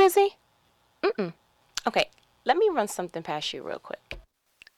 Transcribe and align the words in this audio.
busy? 0.00 0.36
Mm-mm. 1.02 1.34
Okay, 1.86 2.08
let 2.46 2.56
me 2.56 2.70
run 2.72 2.88
something 2.88 3.22
past 3.22 3.52
you 3.52 3.62
real 3.62 3.78
quick. 3.78 4.18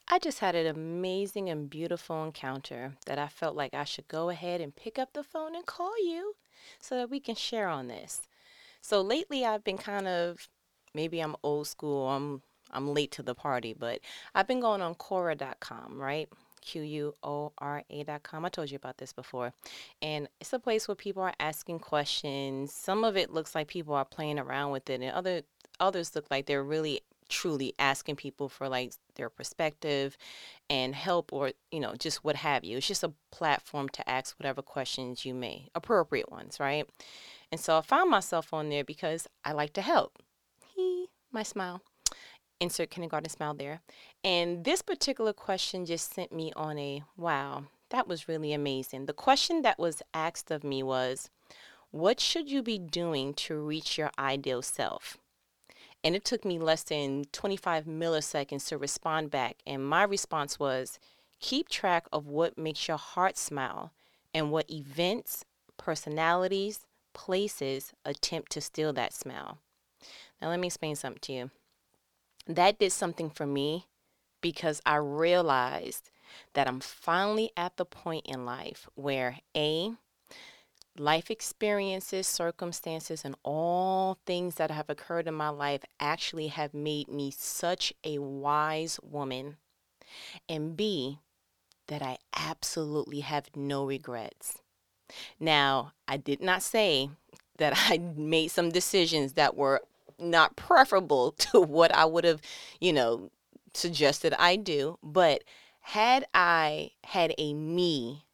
I 0.08 0.18
just 0.18 0.40
had 0.40 0.56
an 0.56 0.66
amazing 0.66 1.48
and 1.48 1.70
beautiful 1.70 2.24
encounter 2.24 2.94
that 3.06 3.20
I 3.20 3.28
felt 3.28 3.54
like 3.54 3.72
I 3.72 3.84
should 3.84 4.08
go 4.08 4.30
ahead 4.30 4.60
and 4.60 4.74
pick 4.74 4.98
up 4.98 5.12
the 5.12 5.22
phone 5.22 5.54
and 5.54 5.64
call 5.64 5.96
you 6.04 6.34
so 6.80 6.96
that 6.96 7.08
we 7.08 7.20
can 7.20 7.36
share 7.36 7.68
on 7.68 7.86
this. 7.86 8.22
So 8.80 9.00
lately 9.00 9.44
I've 9.44 9.62
been 9.62 9.78
kind 9.78 10.08
of 10.08 10.48
maybe 10.92 11.20
I'm 11.20 11.36
old 11.44 11.68
school, 11.68 12.08
I'm 12.08 12.42
I'm 12.72 12.92
late 12.92 13.12
to 13.12 13.22
the 13.22 13.36
party, 13.36 13.76
but 13.78 14.00
I've 14.34 14.48
been 14.48 14.60
going 14.60 14.82
on 14.82 14.96
Quora.com, 14.96 16.00
right? 16.00 16.28
Q 16.62 16.82
U 16.82 17.14
O 17.22 17.52
R 17.58 17.82
A.com. 17.90 18.44
I 18.44 18.48
told 18.48 18.70
you 18.70 18.76
about 18.76 18.98
this 18.98 19.12
before. 19.12 19.52
And 20.00 20.28
it's 20.40 20.52
a 20.52 20.58
place 20.58 20.88
where 20.88 20.94
people 20.94 21.22
are 21.22 21.34
asking 21.38 21.80
questions. 21.80 22.72
Some 22.72 23.04
of 23.04 23.16
it 23.16 23.30
looks 23.30 23.54
like 23.54 23.68
people 23.68 23.94
are 23.94 24.04
playing 24.04 24.38
around 24.38 24.70
with 24.70 24.88
it, 24.88 25.02
and 25.02 25.12
other 25.12 25.42
others 25.80 26.14
look 26.14 26.26
like 26.30 26.46
they're 26.46 26.64
really 26.64 27.00
truly 27.28 27.74
asking 27.78 28.14
people 28.14 28.48
for 28.48 28.68
like 28.68 28.92
their 29.14 29.30
perspective 29.30 30.16
and 30.68 30.94
help 30.94 31.32
or 31.32 31.52
you 31.70 31.80
know 31.80 31.94
just 31.94 32.22
what 32.22 32.36
have 32.36 32.62
you 32.62 32.76
it's 32.76 32.86
just 32.86 33.02
a 33.02 33.12
platform 33.30 33.88
to 33.88 34.08
ask 34.08 34.38
whatever 34.38 34.60
questions 34.60 35.24
you 35.24 35.32
may 35.32 35.68
appropriate 35.74 36.30
ones 36.30 36.60
right 36.60 36.86
and 37.50 37.58
so 37.58 37.78
i 37.78 37.80
found 37.80 38.10
myself 38.10 38.52
on 38.52 38.68
there 38.68 38.84
because 38.84 39.26
i 39.46 39.52
like 39.52 39.72
to 39.72 39.80
help 39.80 40.18
he 40.74 41.06
my 41.32 41.42
smile 41.42 41.80
insert 42.62 42.90
kindergarten 42.90 43.28
smile 43.28 43.54
there. 43.54 43.80
And 44.22 44.64
this 44.64 44.82
particular 44.82 45.32
question 45.32 45.84
just 45.84 46.14
sent 46.14 46.32
me 46.32 46.52
on 46.54 46.78
a 46.78 47.02
wow, 47.16 47.64
that 47.90 48.06
was 48.06 48.28
really 48.28 48.52
amazing. 48.52 49.06
The 49.06 49.12
question 49.12 49.62
that 49.62 49.78
was 49.78 50.00
asked 50.14 50.50
of 50.50 50.62
me 50.62 50.82
was, 50.82 51.28
What 51.90 52.20
should 52.20 52.48
you 52.48 52.62
be 52.62 52.78
doing 52.78 53.34
to 53.34 53.56
reach 53.56 53.98
your 53.98 54.12
ideal 54.18 54.62
self? 54.62 55.18
And 56.04 56.14
it 56.14 56.24
took 56.24 56.44
me 56.44 56.58
less 56.58 56.84
than 56.84 57.24
25 57.32 57.84
milliseconds 57.84 58.68
to 58.68 58.78
respond 58.78 59.30
back. 59.30 59.56
And 59.66 59.84
my 59.84 60.04
response 60.04 60.58
was, 60.58 60.98
Keep 61.40 61.68
track 61.68 62.06
of 62.12 62.28
what 62.28 62.56
makes 62.56 62.86
your 62.86 62.96
heart 62.96 63.36
smile 63.36 63.92
and 64.32 64.52
what 64.52 64.70
events, 64.70 65.44
personalities, 65.76 66.86
places 67.12 67.92
attempt 68.04 68.52
to 68.52 68.60
steal 68.60 68.92
that 68.92 69.12
smile. 69.12 69.58
Now, 70.40 70.48
let 70.48 70.60
me 70.60 70.68
explain 70.68 70.94
something 70.94 71.20
to 71.22 71.32
you 71.32 71.50
that 72.46 72.78
did 72.78 72.92
something 72.92 73.30
for 73.30 73.46
me 73.46 73.86
because 74.40 74.80
I 74.84 74.96
realized 74.96 76.10
that 76.54 76.68
I'm 76.68 76.80
finally 76.80 77.50
at 77.56 77.76
the 77.76 77.84
point 77.84 78.26
in 78.26 78.44
life 78.44 78.88
where 78.94 79.38
A, 79.56 79.92
life 80.98 81.30
experiences, 81.30 82.26
circumstances, 82.26 83.24
and 83.24 83.34
all 83.42 84.18
things 84.26 84.56
that 84.56 84.70
have 84.70 84.90
occurred 84.90 85.28
in 85.28 85.34
my 85.34 85.48
life 85.48 85.84
actually 86.00 86.48
have 86.48 86.74
made 86.74 87.08
me 87.08 87.30
such 87.30 87.92
a 88.04 88.18
wise 88.18 88.98
woman. 89.02 89.56
And 90.48 90.76
B, 90.76 91.18
that 91.88 92.02
I 92.02 92.18
absolutely 92.34 93.20
have 93.20 93.50
no 93.54 93.84
regrets. 93.84 94.58
Now, 95.38 95.92
I 96.08 96.16
did 96.16 96.40
not 96.40 96.62
say 96.62 97.10
that 97.58 97.74
I 97.76 97.98
made 97.98 98.48
some 98.48 98.70
decisions 98.70 99.34
that 99.34 99.56
were 99.56 99.82
not 100.22 100.56
preferable 100.56 101.32
to 101.38 101.60
what 101.60 101.94
I 101.94 102.04
would 102.04 102.24
have, 102.24 102.40
you 102.80 102.92
know, 102.92 103.30
suggested 103.74 104.34
I 104.38 104.56
do. 104.56 104.98
But 105.02 105.44
had 105.80 106.26
I 106.34 106.90
had 107.04 107.34
a 107.38 107.54
me 107.54 108.24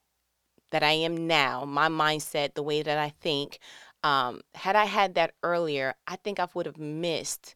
that 0.70 0.82
I 0.82 0.92
am 0.92 1.26
now, 1.26 1.64
my 1.64 1.88
mindset, 1.88 2.54
the 2.54 2.62
way 2.62 2.82
that 2.82 2.98
I 2.98 3.08
think, 3.20 3.58
um, 4.04 4.42
had 4.54 4.76
I 4.76 4.84
had 4.84 5.14
that 5.14 5.34
earlier, 5.42 5.94
I 6.06 6.16
think 6.16 6.38
I 6.38 6.46
would 6.54 6.66
have 6.66 6.78
missed 6.78 7.54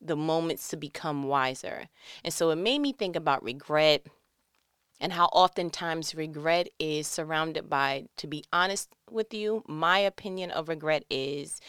the 0.00 0.16
moments 0.16 0.68
to 0.68 0.76
become 0.76 1.24
wiser. 1.24 1.88
And 2.24 2.32
so 2.32 2.50
it 2.50 2.56
made 2.56 2.80
me 2.80 2.92
think 2.92 3.16
about 3.16 3.42
regret 3.42 4.06
and 5.00 5.12
how 5.12 5.26
oftentimes 5.26 6.14
regret 6.14 6.68
is 6.78 7.06
surrounded 7.06 7.70
by, 7.70 8.06
to 8.16 8.26
be 8.26 8.44
honest 8.52 8.94
with 9.10 9.32
you, 9.32 9.62
my 9.66 9.98
opinion 10.00 10.50
of 10.50 10.68
regret 10.68 11.04
is 11.08 11.60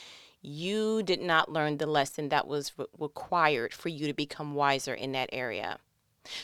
you 0.41 1.03
did 1.03 1.21
not 1.21 1.51
learn 1.51 1.77
the 1.77 1.85
lesson 1.85 2.29
that 2.29 2.47
was 2.47 2.71
re- 2.77 2.85
required 2.97 3.73
for 3.73 3.89
you 3.89 4.07
to 4.07 4.13
become 4.13 4.55
wiser 4.55 4.93
in 4.93 5.11
that 5.13 5.29
area. 5.31 5.79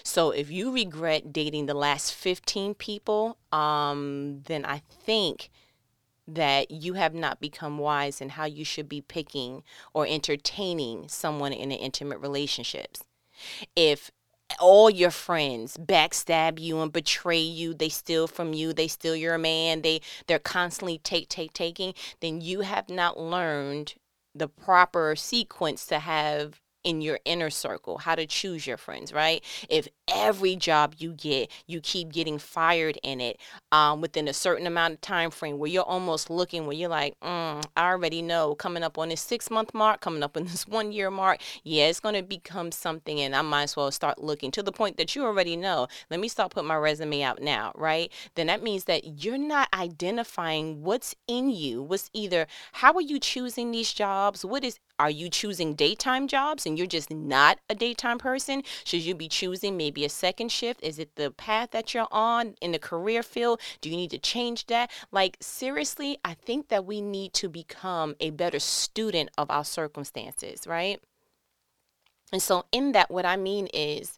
So 0.03 0.31
if 0.31 0.50
you 0.50 0.72
regret 0.72 1.31
dating 1.31 1.66
the 1.66 1.73
last 1.73 2.13
15 2.13 2.75
people, 2.75 3.38
um, 3.51 4.41
then 4.45 4.66
I 4.66 4.79
think 4.79 5.50
that 6.28 6.72
you 6.72 6.94
have 6.94 7.13
not 7.13 7.39
become 7.39 7.78
wise 7.78 8.19
in 8.19 8.29
how 8.29 8.45
you 8.45 8.66
should 8.66 8.89
be 8.89 9.01
picking 9.01 9.63
or 9.94 10.07
entertaining 10.07 11.07
someone 11.07 11.53
in 11.53 11.72
an 11.72 11.78
intimate 11.78 12.17
relationships. 12.19 13.03
If 13.75 14.11
all 14.59 14.89
your 14.89 15.11
friends 15.11 15.78
backstab 15.78 16.59
you 16.59 16.79
and 16.79 16.94
betray 16.94 17.39
you 17.39 17.73
they 17.73 17.89
steal 17.89 18.28
from 18.28 18.53
you 18.53 18.73
they 18.73 18.88
steal 18.88 19.16
your 19.16 19.38
man 19.38 19.81
they 19.81 20.00
they're 20.28 20.39
constantly 20.39 20.97
take 21.00 21.28
take 21.29 21.53
taking 21.53 21.94
then 22.22 22.41
you 22.41 22.61
have 22.61 22.89
not 22.89 23.19
learned 23.19 23.95
the 24.34 24.47
proper 24.47 25.16
sequence 25.16 25.85
to 25.85 26.00
have 26.00 26.61
in 26.85 27.01
your 27.01 27.19
inner 27.25 27.50
circle, 27.50 27.97
how 27.97 28.16
to 28.16 28.25
choose 28.28 28.66
your 28.66 28.78
friends, 28.78 29.12
right? 29.12 29.44
If 29.69 29.88
every 30.07 30.56
job 30.56 30.96
you 31.00 31.13
get, 31.13 31.51
you 31.68 31.81
keep 31.81 32.13
getting 32.13 32.38
fired 32.38 32.97
in 33.03 33.19
it 33.19 33.40
um, 33.72 34.01
within 34.01 34.28
a 34.28 34.34
certain 34.34 34.68
amount 34.68 34.94
of 34.94 35.01
time 35.01 35.31
frame 35.31 35.57
where 35.57 35.69
you're 35.69 35.84
almost 35.84 36.29
looking 36.29 36.68
where 36.68 36.75
you're 36.75 36.88
like, 36.88 37.19
mm, 37.22 37.66
I 37.75 37.90
already 37.90 38.22
know 38.22 38.53
coming 38.53 38.84
up 38.84 38.97
on 39.00 39.09
this 39.09 39.22
six 39.22 39.50
month 39.50 39.73
mark, 39.73 40.00
coming 40.00 40.22
up 40.23 40.38
on 40.38 40.44
this 40.44 40.68
one 40.68 40.91
year 40.91 41.09
mark, 41.09 41.41
yeah, 41.63 41.88
it's 41.88 42.00
going 42.00 42.16
to 42.16 42.22
become 42.23 42.72
something 42.72 43.19
and 43.19 43.35
I 43.35 43.41
might 43.41 43.63
as 43.63 43.75
well 43.75 43.91
start 43.91 44.23
looking 44.23 44.52
to 44.52 44.63
the 44.63 44.72
point 44.72 44.97
that 44.97 45.16
you 45.16 45.25
already 45.25 45.56
know. 45.56 45.88
Let 46.12 46.19
me 46.19 46.28
start 46.28 46.52
putting 46.52 46.67
my 46.67 46.78
resume 46.78 47.23
out 47.23 47.41
now, 47.41 47.72
right? 47.75 48.12
Then 48.35 48.47
that 48.47 48.62
means 48.62 48.84
that 48.85 49.23
you're 49.23 49.40
not 49.40 49.69
identifying 49.73 50.84
what's 50.84 51.16
in 51.28 51.50
you, 51.50 51.81
what's 51.81 52.12
either 52.13 52.46
how 52.73 52.94
are 52.94 53.02
you 53.02 53.19
choosing 53.19 53.72
these 53.72 53.91
jobs? 53.91 54.46
What 54.46 54.63
is 54.63 54.79
are 55.00 55.09
you 55.09 55.29
choosing 55.29 55.75
daytime 55.75 56.28
jobs 56.28 56.66
and 56.66 56.78
you're 56.78 56.88
just 56.88 57.11
not 57.11 57.59
a 57.69 57.75
daytime 57.75 58.17
person? 58.17 58.63
Should 58.83 59.01
you 59.01 59.16
be 59.16 59.28
choosing 59.28 59.78
maybe 59.78 60.06
a 60.06 60.09
second 60.09 60.51
shift? 60.51 60.81
Is 60.83 61.00
it 61.00 61.16
the 61.16 61.31
path 61.31 61.72
that 61.72 61.94
you're 61.94 62.07
on 62.11 62.56
in 62.61 62.72
the 62.72 62.79
career 62.79 63.23
field? 63.23 63.59
Do 63.81 63.89
you 63.89 63.97
need 63.97 64.11
to 64.11 64.17
change 64.17 64.67
that? 64.67 64.91
Like, 65.11 65.38
seriously, 65.41 66.17
I 66.23 66.34
think 66.34 66.69
that 66.69 66.85
we 66.85 67.01
need 67.01 67.34
to 67.35 67.50
become 67.50 68.16
a 68.19 68.29
better 68.29 68.59
student 68.59 69.29
of 69.38 69.51
our 69.51 69.66
circumstances, 69.66 70.66
right? 70.66 71.01
And 72.31 72.41
so, 72.41 72.66
in 72.72 72.94
that, 72.94 73.11
what 73.11 73.25
I 73.25 73.38
mean 73.38 73.67
is 73.67 74.17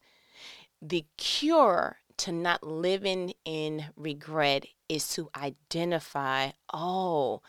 the 0.81 1.05
cure 1.17 1.97
to 2.17 2.31
not 2.31 2.63
living 2.63 3.33
in 3.45 3.85
regret 3.95 4.65
is 4.89 5.07
to 5.09 5.29
identify, 5.35 6.51
oh, 6.73 7.41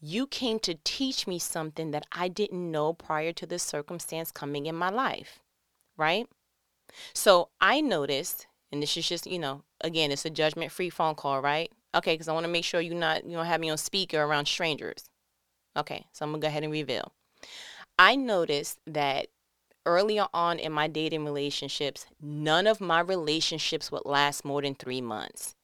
you 0.00 0.26
came 0.26 0.58
to 0.60 0.78
teach 0.84 1.26
me 1.26 1.38
something 1.38 1.90
that 1.90 2.06
I 2.12 2.28
didn't 2.28 2.70
know 2.70 2.92
prior 2.92 3.32
to 3.32 3.46
this 3.46 3.62
circumstance 3.62 4.30
coming 4.30 4.66
in 4.66 4.74
my 4.74 4.90
life, 4.90 5.40
right? 5.96 6.26
So 7.14 7.48
I 7.60 7.80
noticed, 7.80 8.46
and 8.70 8.82
this 8.82 8.96
is 8.96 9.08
just, 9.08 9.26
you 9.26 9.38
know, 9.38 9.62
again, 9.80 10.10
it's 10.10 10.24
a 10.24 10.30
judgment 10.30 10.72
free 10.72 10.90
phone 10.90 11.14
call, 11.14 11.40
right? 11.40 11.70
Okay, 11.94 12.14
because 12.14 12.28
I 12.28 12.32
want 12.32 12.44
to 12.44 12.52
make 12.52 12.64
sure 12.64 12.80
you're 12.80 12.94
not, 12.94 13.24
you 13.24 13.36
don't 13.36 13.46
have 13.46 13.60
me 13.60 13.70
on 13.70 13.78
speaker 13.78 14.22
around 14.22 14.46
strangers. 14.46 15.08
Okay, 15.76 16.06
so 16.12 16.24
I'm 16.24 16.30
going 16.30 16.40
to 16.40 16.44
go 16.46 16.48
ahead 16.48 16.62
and 16.62 16.72
reveal. 16.72 17.12
I 17.98 18.16
noticed 18.16 18.78
that 18.86 19.28
earlier 19.86 20.26
on 20.34 20.58
in 20.58 20.72
my 20.72 20.88
dating 20.88 21.24
relationships, 21.24 22.06
none 22.20 22.66
of 22.66 22.80
my 22.80 23.00
relationships 23.00 23.90
would 23.90 24.04
last 24.04 24.44
more 24.44 24.60
than 24.60 24.74
three 24.74 25.00
months. 25.00 25.54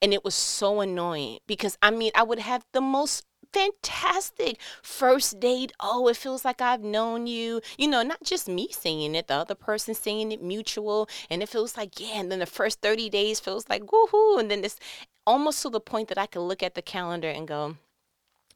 And 0.00 0.12
it 0.12 0.24
was 0.24 0.34
so 0.34 0.80
annoying 0.80 1.38
because 1.46 1.76
I 1.82 1.90
mean, 1.90 2.10
I 2.14 2.22
would 2.22 2.40
have 2.40 2.64
the 2.72 2.80
most 2.80 3.24
fantastic 3.52 4.58
first 4.82 5.40
date. 5.40 5.72
Oh, 5.80 6.08
it 6.08 6.16
feels 6.16 6.44
like 6.44 6.60
I've 6.60 6.82
known 6.82 7.26
you. 7.26 7.60
You 7.76 7.88
know, 7.88 8.02
not 8.02 8.22
just 8.22 8.48
me 8.48 8.68
saying 8.70 9.14
it, 9.14 9.28
the 9.28 9.34
other 9.34 9.54
person 9.54 9.94
saying 9.94 10.32
it 10.32 10.42
mutual. 10.42 11.08
And 11.30 11.42
it 11.42 11.48
feels 11.48 11.76
like, 11.76 12.00
yeah. 12.00 12.20
And 12.20 12.30
then 12.30 12.38
the 12.38 12.46
first 12.46 12.80
30 12.80 13.10
days 13.10 13.40
feels 13.40 13.68
like 13.68 13.82
woohoo. 13.82 14.40
And 14.40 14.50
then 14.50 14.62
this 14.62 14.78
almost 15.26 15.62
to 15.62 15.70
the 15.70 15.80
point 15.80 16.08
that 16.08 16.18
I 16.18 16.26
can 16.26 16.42
look 16.42 16.62
at 16.62 16.74
the 16.74 16.82
calendar 16.82 17.28
and 17.28 17.46
go, 17.46 17.76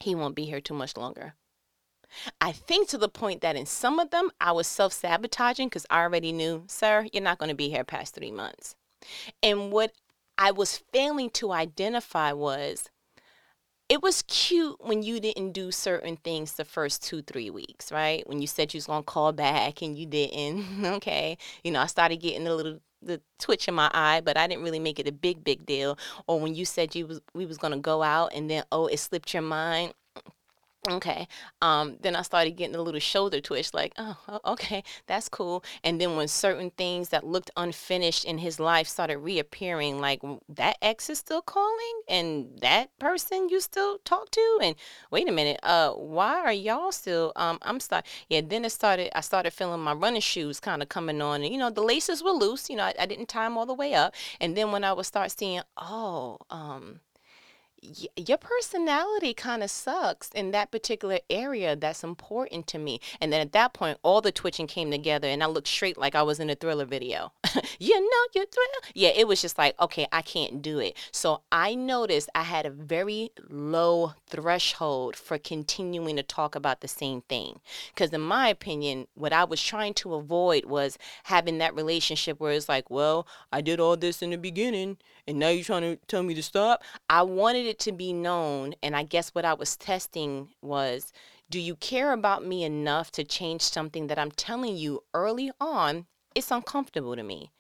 he 0.01 0.15
won't 0.15 0.35
be 0.37 0.45
here 0.45 0.61
too 0.61 0.75
much 0.75 0.97
longer. 0.97 1.35
I 2.41 2.53
think 2.53 2.89
to 2.89 2.99
the 2.99 3.09
point 3.09 3.41
that 3.41 3.57
in 3.57 3.67
some 3.67 3.99
of 3.99 4.11
them, 4.11 4.31
I 4.41 4.53
was 4.53 4.67
self 4.67 4.93
sabotaging 4.93 5.69
because 5.69 5.87
I 5.91 6.03
already 6.03 6.33
knew, 6.33 6.65
sir, 6.67 7.07
you're 7.13 7.23
not 7.23 7.39
going 7.39 7.49
to 7.49 7.55
be 7.55 7.71
here 7.71 7.85
past 7.85 8.15
three 8.15 8.31
months. 8.31 8.75
And 9.43 9.73
what 9.73 9.93
I 10.37 10.51
was 10.51 10.83
failing 10.93 11.31
to 11.31 11.53
identify 11.53 12.33
was 12.33 12.91
it 13.93 14.03
was 14.03 14.23
cute 14.23 14.77
when 14.81 15.03
you 15.03 15.21
didn't 15.21 15.53
do 15.53 15.71
certain 15.71 16.17
things 16.17 16.55
the 16.55 16.65
first 16.65 17.03
two, 17.03 17.21
three 17.21 17.51
weeks, 17.51 17.93
right? 17.93 18.27
When 18.27 18.41
you 18.41 18.47
said 18.47 18.73
you 18.73 18.79
was 18.79 18.87
gonna 18.87 19.03
call 19.03 19.33
back 19.33 19.83
and 19.83 19.99
you 19.99 20.07
didn't. 20.07 20.65
okay. 20.97 21.37
You 21.63 21.73
know, 21.73 21.81
I 21.81 21.87
started 21.87 22.17
getting 22.17 22.47
a 22.47 22.55
little 22.55 22.79
the 23.03 23.21
twitch 23.39 23.69
in 23.69 23.75
my 23.75 23.91
eye, 23.93 24.23
but 24.25 24.39
I 24.39 24.47
didn't 24.47 24.65
really 24.65 24.79
make 24.79 24.99
it 24.99 25.07
a 25.07 25.13
big, 25.13 25.45
big 25.45 25.67
deal. 25.67 25.99
Or 26.27 26.41
when 26.41 26.55
you 26.55 26.65
said 26.65 26.95
you 26.95 27.07
was 27.07 27.21
we 27.35 27.45
was 27.45 27.59
gonna 27.59 27.81
go 27.81 28.03
out 28.03 28.33
and 28.35 28.49
then 28.49 28.65
oh 28.73 28.87
it 28.87 28.99
slipped 28.99 29.35
your 29.35 29.43
mind. 29.43 29.93
Okay. 30.91 31.29
Um, 31.61 31.97
then 32.01 32.17
I 32.17 32.23
started 32.23 32.57
getting 32.57 32.75
a 32.75 32.83
little 32.83 32.99
shoulder 32.99 33.41
twitch, 33.41 33.73
like, 33.73 33.93
oh, 33.99 34.17
okay, 34.45 34.83
that's 35.07 35.29
cool. 35.29 35.63
And 35.85 36.01
then 36.01 36.17
when 36.17 36.27
certain 36.27 36.71
things 36.71 37.11
that 37.11 37.25
looked 37.25 37.53
unfinished 37.57 38.25
in 38.25 38.39
his 38.39 38.59
life 38.59 38.89
started 38.89 39.19
reappearing, 39.19 40.01
like 40.01 40.21
that 40.49 40.79
ex 40.83 41.09
is 41.09 41.19
still 41.19 41.41
calling, 41.41 42.03
and 42.09 42.59
that 42.63 42.99
person 42.99 43.49
you 43.49 43.61
still 43.61 43.99
talk 43.99 44.33
to, 44.33 44.59
and 44.61 44.75
wait 45.13 45.29
a 45.29 45.33
minute, 45.33 45.61
uh, 45.63 45.93
why 45.93 46.41
are 46.41 46.53
y'all 46.53 46.91
still? 46.91 47.31
Um, 47.37 47.59
I'm 47.63 47.79
start. 47.79 48.05
Yeah. 48.29 48.41
Then 48.45 48.65
it 48.65 48.71
started. 48.71 49.17
I 49.17 49.21
started 49.21 49.53
feeling 49.53 49.81
my 49.81 49.93
running 49.93 50.21
shoes 50.21 50.59
kind 50.59 50.83
of 50.83 50.89
coming 50.89 51.23
on, 51.23 51.43
and 51.45 51.53
you 51.53 51.59
know 51.61 51.71
the 51.71 51.83
laces 51.83 52.25
were 52.25 52.33
loose. 52.33 52.69
You 52.69 52.75
know, 52.75 52.85
I, 52.85 52.95
I 52.99 53.07
didn't 53.07 53.29
tie 53.29 53.45
them 53.45 53.57
all 53.57 53.67
the 53.67 53.75
way 53.75 53.95
up. 53.95 54.15
And 54.41 54.57
then 54.57 54.73
when 54.73 54.83
I 54.83 54.93
would 54.95 55.07
start 55.07 55.31
seeing, 55.31 55.63
oh, 55.77 56.39
um 56.51 56.99
your 58.17 58.39
personality 58.39 59.35
kind 59.35 59.63
of 59.63 59.71
sucks 59.71 60.31
in 60.31 60.53
that 60.53 60.71
particular 60.71 61.19
area 61.29 61.75
that's 61.75 62.05
important 62.05 62.67
to 62.69 62.79
me. 62.79 63.01
And 63.21 63.33
then 63.33 63.41
at 63.41 63.53
that 63.53 63.75
point, 63.75 63.99
all 64.03 64.21
the 64.21 64.31
twitching 64.31 64.69
came 64.69 64.91
together, 64.91 65.27
and 65.27 65.43
I 65.43 65.47
looked 65.47 65.69
straight 65.69 65.99
like 65.99 66.15
I 66.15 66.23
was 66.23 66.39
in 66.39 66.49
a 66.49 66.55
thriller 66.55 66.85
video. 66.85 67.33
you 67.79 68.01
know, 68.01 68.27
your 68.35 68.47
thrill. 68.47 68.93
Yeah, 68.95 69.11
it 69.11 69.27
was 69.27 69.43
just 69.43 69.59
like, 69.59 69.79
okay, 69.81 70.07
I 70.13 70.23
can't 70.23 70.63
do 70.63 70.79
it. 70.79 70.97
So 71.11 71.43
I 71.51 71.75
noticed 71.75 72.31
I 72.35 72.43
had 72.43 72.67
a 72.67 72.71
very 72.71 73.31
low 73.49 74.13
threshold 74.29 75.17
for 75.17 75.39
continuing 75.39 76.17
to 76.17 76.23
talk 76.23 76.55
about 76.55 76.81
the 76.81 76.89
same 76.89 77.23
thing. 77.23 77.61
Because 77.93 78.13
in 78.13 78.21
my 78.21 78.49
opinion, 78.49 79.09
what 79.15 79.33
I 79.33 79.45
was 79.45 79.63
trying 79.63 79.95
to 79.95 80.15
avoid 80.15 80.67
was 80.67 80.99
having 81.25 81.59
that 81.59 81.75
relationship 81.75 82.39
where 82.39 82.53
it's 82.53 82.69
like, 82.69 82.91
well, 82.91 83.27
I 83.53 83.61
did 83.61 83.81
all 83.81 83.97
this 83.97 84.23
in 84.23 84.31
the 84.31 84.39
beginning, 84.39 84.99
and 85.27 85.39
now 85.39 85.49
you're 85.49 85.65
trying 85.65 85.83
to 85.83 85.97
tell 86.07 86.23
me 86.23 86.35
to 86.35 86.43
stop. 86.43 86.83
I 87.11 87.23
wanted 87.23 87.67
it 87.67 87.72
to 87.81 87.93
be 87.93 88.13
known, 88.13 88.75
and 88.83 88.97
I 88.97 89.03
guess 89.03 89.31
what 89.31 89.45
I 89.45 89.55
was 89.55 89.77
testing 89.77 90.49
was 90.61 91.13
do 91.51 91.61
you 91.61 91.77
care 91.77 92.13
about 92.13 92.47
me 92.47 92.65
enough 92.65 93.11
to 93.13 93.25
change 93.25 93.61
something 93.61 94.07
that 94.07 94.19
I'm 94.19 94.31
telling 94.31 94.75
you 94.77 95.05
early 95.13 95.53
on? 95.61 96.07
It's 96.35 96.51
uncomfortable 96.51 97.15
to 97.15 97.23
me. 97.23 97.51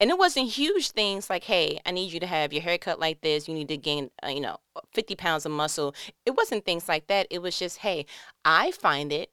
And 0.00 0.10
it 0.10 0.18
wasn't 0.18 0.48
huge 0.48 0.90
things 0.90 1.28
like, 1.30 1.44
hey, 1.44 1.80
I 1.84 1.90
need 1.90 2.12
you 2.12 2.20
to 2.20 2.26
have 2.26 2.52
your 2.52 2.62
hair 2.62 2.78
cut 2.78 2.98
like 2.98 3.20
this. 3.20 3.46
You 3.46 3.54
need 3.54 3.68
to 3.68 3.76
gain, 3.76 4.10
uh, 4.24 4.28
you 4.28 4.40
know, 4.40 4.58
50 4.92 5.16
pounds 5.16 5.44
of 5.46 5.52
muscle. 5.52 5.94
It 6.24 6.36
wasn't 6.36 6.64
things 6.64 6.88
like 6.88 7.06
that. 7.08 7.26
It 7.30 7.40
was 7.40 7.58
just, 7.58 7.78
hey, 7.78 8.06
I 8.44 8.70
find 8.72 9.12
it 9.12 9.30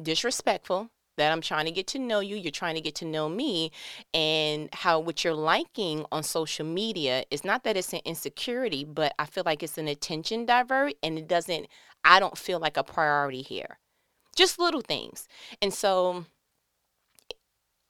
disrespectful 0.00 0.90
that 1.16 1.32
I'm 1.32 1.40
trying 1.40 1.66
to 1.66 1.70
get 1.70 1.86
to 1.88 1.98
know 1.98 2.20
you, 2.20 2.36
you're 2.36 2.50
trying 2.50 2.74
to 2.74 2.80
get 2.80 2.94
to 2.96 3.04
know 3.04 3.28
me, 3.28 3.70
and 4.14 4.68
how 4.72 5.00
what 5.00 5.24
you're 5.24 5.34
liking 5.34 6.04
on 6.12 6.22
social 6.22 6.66
media 6.66 7.24
is 7.30 7.44
not 7.44 7.64
that 7.64 7.76
it's 7.76 7.92
an 7.92 8.00
insecurity, 8.04 8.84
but 8.84 9.14
I 9.18 9.26
feel 9.26 9.44
like 9.44 9.62
it's 9.62 9.78
an 9.78 9.88
attention 9.88 10.46
divert 10.46 10.94
and 11.02 11.18
it 11.18 11.28
doesn't, 11.28 11.66
I 12.04 12.20
don't 12.20 12.38
feel 12.38 12.58
like 12.58 12.76
a 12.76 12.84
priority 12.84 13.42
here. 13.42 13.78
Just 14.36 14.58
little 14.58 14.82
things. 14.82 15.26
And 15.62 15.72
so 15.72 16.26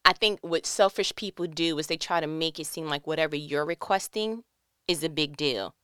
I 0.05 0.13
think 0.13 0.39
what 0.43 0.65
selfish 0.65 1.13
people 1.17 1.47
do 1.47 1.79
is 1.79 1.89
they 1.89 1.97
try 1.97 2.21
to 2.21 2.29
make 2.29 2.61
it 2.61 2.67
seem 2.67 2.87
like 2.87 3.07
whatever 3.07 3.35
you're 3.35 3.65
requesting 3.65 4.45
is 4.87 5.03
a 5.03 5.09
big 5.09 5.37
deal. 5.37 5.75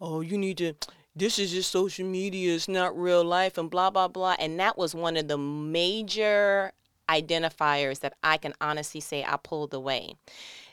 Oh, 0.00 0.20
you 0.20 0.36
need 0.36 0.58
to, 0.58 0.74
this 1.16 1.38
is 1.38 1.50
just 1.50 1.70
social 1.70 2.06
media, 2.06 2.54
it's 2.54 2.68
not 2.68 2.96
real 2.96 3.24
life, 3.24 3.56
and 3.56 3.70
blah, 3.70 3.88
blah, 3.88 4.06
blah. 4.06 4.36
And 4.38 4.60
that 4.60 4.76
was 4.76 4.94
one 4.94 5.16
of 5.16 5.28
the 5.28 5.38
major 5.38 6.72
identifiers 7.08 8.00
that 8.00 8.14
I 8.22 8.36
can 8.36 8.52
honestly 8.60 9.00
say 9.00 9.24
I 9.24 9.38
pulled 9.42 9.72
away. 9.72 10.16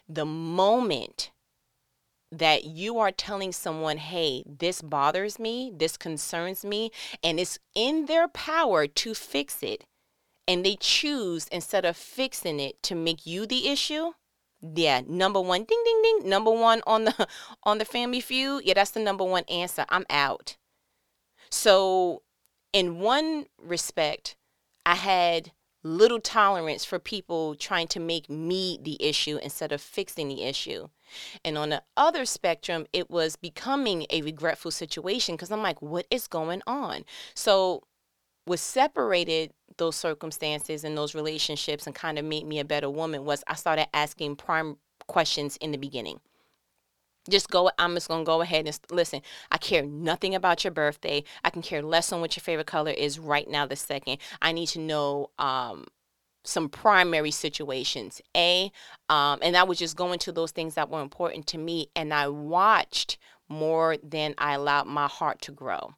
The 0.10 0.26
moment 0.26 1.32
that 2.30 2.66
you 2.66 2.98
are 3.00 3.12
telling 3.12 3.54
someone, 3.54 3.98
hey, 3.98 4.44
this 4.46 4.82
bothers 4.82 5.40
me, 5.40 5.72
this 5.74 5.96
concerns 5.96 6.66
me, 6.66 6.92
and 7.24 7.40
it's 7.40 7.60
in 7.74 8.08
their 8.08 8.28
power 8.28 8.86
to 8.86 9.14
fix 9.14 9.64
it, 9.64 9.86
and 10.48 10.66
they 10.66 10.76
choose 10.76 11.48
instead 11.50 11.86
of 11.86 11.96
fixing 11.96 12.60
it 12.60 12.82
to 12.84 12.96
make 12.96 13.26
you 13.26 13.46
the 13.46 13.70
issue, 13.70 14.14
yeah, 14.76 15.02
number 15.08 15.42
one, 15.42 15.64
ding 15.64 15.82
ding 15.84 16.02
ding, 16.02 16.30
number 16.30 16.52
one 16.52 16.82
on 16.88 17.06
the 17.06 17.28
on 17.64 17.78
the 17.78 17.86
Family 17.86 18.22
Feud. 18.22 18.64
Yeah, 18.66 18.74
that's 18.76 18.92
the 18.92 19.00
number 19.00 19.24
one 19.24 19.44
answer. 19.50 19.86
I'm 19.90 20.06
out. 20.10 20.58
So, 21.50 22.24
in 22.72 23.00
one 23.00 23.46
respect, 23.62 24.36
I 24.86 24.96
had 24.96 25.52
little 25.84 26.20
tolerance 26.20 26.86
for 26.86 26.98
people 26.98 27.56
trying 27.56 27.88
to 27.90 28.00
make 28.00 28.30
me 28.30 28.80
the 28.82 28.98
issue 29.04 29.38
instead 29.44 29.74
of 29.74 29.82
fixing 29.82 30.30
the 30.30 30.44
issue. 30.44 30.88
And 31.44 31.58
on 31.58 31.70
the 31.70 31.84
other 31.98 32.26
spectrum, 32.26 32.88
it 32.94 33.12
was 33.12 33.36
becoming 33.36 34.08
a 34.10 34.22
regretful 34.22 34.72
situation 34.72 35.36
because 35.36 35.52
I'm 35.52 35.62
like, 35.62 35.82
what 35.82 36.08
is 36.10 36.28
going 36.28 36.62
on? 36.66 37.04
So, 37.36 37.84
what 38.46 38.60
separated 38.60 39.54
those 39.78 39.96
circumstances 39.96 40.84
and 40.84 40.98
those 40.98 41.16
relationships 41.16 41.88
and 41.88 41.96
kind 41.96 42.20
of 42.20 42.26
made 42.26 42.46
me 42.46 42.60
a 42.60 42.66
better 42.66 42.90
woman 42.90 43.26
was 43.26 43.44
I 43.48 43.56
started 43.56 43.88
asking 43.94 44.36
prime 44.36 44.78
questions 45.08 45.58
in 45.58 45.72
the 45.72 45.78
beginning. 45.78 46.20
Just 47.30 47.50
go, 47.50 47.72
I'm 47.80 47.94
just 47.94 48.10
gonna 48.10 48.26
go 48.26 48.42
ahead 48.42 48.68
and 48.68 48.78
listen. 48.92 49.22
I 49.50 49.58
care 49.58 49.84
nothing 49.84 50.36
about 50.36 50.64
your 50.64 50.72
birthday. 50.72 51.24
I 51.44 51.50
can 51.50 51.62
care 51.62 51.82
less 51.82 52.12
on 52.12 52.20
what 52.20 52.36
your 52.36 52.42
favorite 52.42 52.68
color 52.68 52.92
is 52.92 53.18
right 53.18 53.50
now, 53.50 53.66
the 53.66 53.78
second. 53.78 54.18
I 54.42 54.52
need 54.52 54.68
to 54.70 54.80
know 54.80 55.30
um, 55.40 55.86
some 56.44 56.68
primary 56.68 57.32
situations. 57.32 58.22
A, 58.36 58.72
um, 59.08 59.40
and 59.42 59.56
I 59.56 59.64
was 59.64 59.80
just 59.80 59.96
going 59.96 60.20
to 60.20 60.34
those 60.34 60.52
things 60.52 60.76
that 60.76 60.90
were 60.90 61.02
important 61.02 61.48
to 61.48 61.58
me, 61.58 61.88
and 61.96 62.14
I 62.14 62.28
watched 62.28 63.18
more 63.48 63.96
than 64.04 64.36
I 64.38 64.54
allowed 64.56 64.88
my 64.88 65.08
heart 65.08 65.42
to 65.44 65.54
grow 65.54 65.96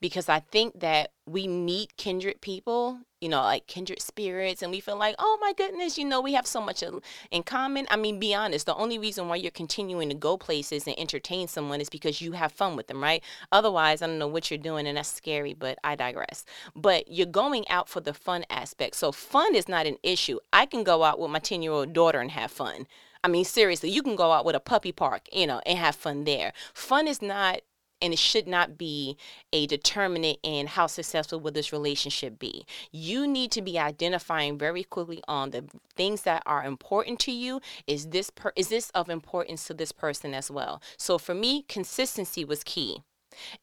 because 0.00 0.28
I 0.28 0.40
think 0.40 0.80
that 0.80 1.10
we 1.26 1.46
meet 1.46 1.96
kindred 1.96 2.40
people, 2.40 2.98
you 3.20 3.28
know, 3.28 3.42
like 3.42 3.66
kindred 3.66 4.02
spirits, 4.02 4.62
and 4.62 4.72
we 4.72 4.80
feel 4.80 4.96
like, 4.96 5.14
oh 5.18 5.38
my 5.40 5.52
goodness, 5.52 5.96
you 5.96 6.04
know, 6.04 6.20
we 6.20 6.32
have 6.32 6.46
so 6.46 6.60
much 6.60 6.82
in 7.30 7.42
common. 7.44 7.86
I 7.90 7.96
mean, 7.96 8.18
be 8.18 8.34
honest, 8.34 8.66
the 8.66 8.74
only 8.74 8.98
reason 8.98 9.28
why 9.28 9.36
you're 9.36 9.50
continuing 9.50 10.08
to 10.08 10.14
go 10.14 10.36
places 10.36 10.86
and 10.86 10.98
entertain 10.98 11.46
someone 11.48 11.80
is 11.80 11.88
because 11.88 12.20
you 12.20 12.32
have 12.32 12.52
fun 12.52 12.76
with 12.76 12.88
them, 12.88 13.02
right? 13.02 13.22
Otherwise, 13.52 14.02
I 14.02 14.06
don't 14.06 14.18
know 14.18 14.26
what 14.26 14.50
you're 14.50 14.58
doing, 14.58 14.86
and 14.86 14.96
that's 14.96 15.12
scary, 15.12 15.54
but 15.54 15.78
I 15.84 15.94
digress. 15.94 16.44
But 16.74 17.10
you're 17.10 17.26
going 17.26 17.68
out 17.68 17.88
for 17.88 18.00
the 18.00 18.14
fun 18.14 18.44
aspect. 18.50 18.96
So, 18.96 19.12
fun 19.12 19.54
is 19.54 19.68
not 19.68 19.86
an 19.86 19.98
issue. 20.02 20.38
I 20.52 20.66
can 20.66 20.82
go 20.82 21.04
out 21.04 21.20
with 21.20 21.30
my 21.30 21.38
10 21.38 21.62
year 21.62 21.72
old 21.72 21.92
daughter 21.92 22.20
and 22.20 22.30
have 22.32 22.50
fun. 22.50 22.86
I 23.24 23.28
mean, 23.28 23.44
seriously, 23.44 23.90
you 23.90 24.02
can 24.02 24.16
go 24.16 24.32
out 24.32 24.44
with 24.44 24.56
a 24.56 24.60
puppy 24.60 24.90
park, 24.90 25.28
you 25.32 25.46
know, 25.46 25.60
and 25.64 25.78
have 25.78 25.94
fun 25.94 26.24
there. 26.24 26.52
Fun 26.74 27.06
is 27.06 27.22
not 27.22 27.60
and 28.02 28.12
it 28.12 28.18
should 28.18 28.48
not 28.48 28.76
be 28.76 29.16
a 29.52 29.66
determinant 29.68 30.38
in 30.42 30.66
how 30.66 30.88
successful 30.88 31.40
will 31.40 31.52
this 31.52 31.72
relationship 31.72 32.38
be. 32.38 32.66
You 32.90 33.26
need 33.26 33.52
to 33.52 33.62
be 33.62 33.78
identifying 33.78 34.58
very 34.58 34.82
quickly 34.82 35.22
on 35.28 35.50
the 35.50 35.64
things 35.94 36.22
that 36.22 36.42
are 36.44 36.64
important 36.64 37.20
to 37.20 37.32
you. 37.32 37.60
Is 37.86 38.08
this 38.08 38.30
per- 38.30 38.52
is 38.56 38.68
this 38.68 38.90
of 38.90 39.08
importance 39.08 39.66
to 39.68 39.74
this 39.74 39.92
person 39.92 40.34
as 40.34 40.50
well? 40.50 40.82
So 40.98 41.16
for 41.16 41.34
me, 41.34 41.64
consistency 41.68 42.44
was 42.44 42.64
key. 42.64 43.02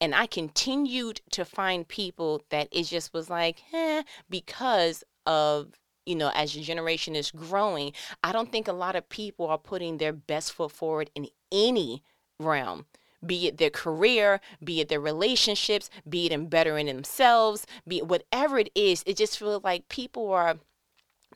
And 0.02 0.16
I 0.16 0.26
continued 0.26 1.22
to 1.32 1.46
find 1.46 1.88
people 1.88 2.42
that 2.50 2.70
it 2.72 2.84
just 2.84 3.14
was 3.14 3.30
like, 3.30 3.62
eh, 3.72 4.02
because 4.30 5.04
of 5.28 5.74
you 6.06 6.16
know, 6.16 6.32
as 6.34 6.56
your 6.56 6.66
generation 6.66 7.16
is 7.16 7.30
growing, 7.30 7.92
I 8.24 8.32
don't 8.32 8.52
think 8.52 8.68
a 8.68 8.74
lot 8.74 8.96
of 8.96 9.08
people 9.10 9.46
are 9.46 9.60
putting 9.60 9.98
their 9.98 10.14
best 10.14 10.54
foot 10.54 10.72
forward 10.72 11.12
in 11.14 11.28
any 11.52 12.02
realm 12.40 12.86
be 13.26 13.48
it 13.48 13.58
their 13.58 13.70
career, 13.70 14.42
be 14.64 14.82
it 14.82 14.90
their 14.90 15.00
relationships, 15.00 15.90
be 16.08 16.26
it 16.26 16.32
in 16.32 16.48
bettering 16.48 16.86
themselves, 16.88 17.66
be 17.88 17.98
it 17.98 18.08
whatever 18.08 18.60
it 18.60 18.70
is, 18.76 19.04
it 19.06 19.18
just 19.18 19.38
feels 19.38 19.64
like 19.64 19.90
people 19.90 20.32
are 20.32 20.58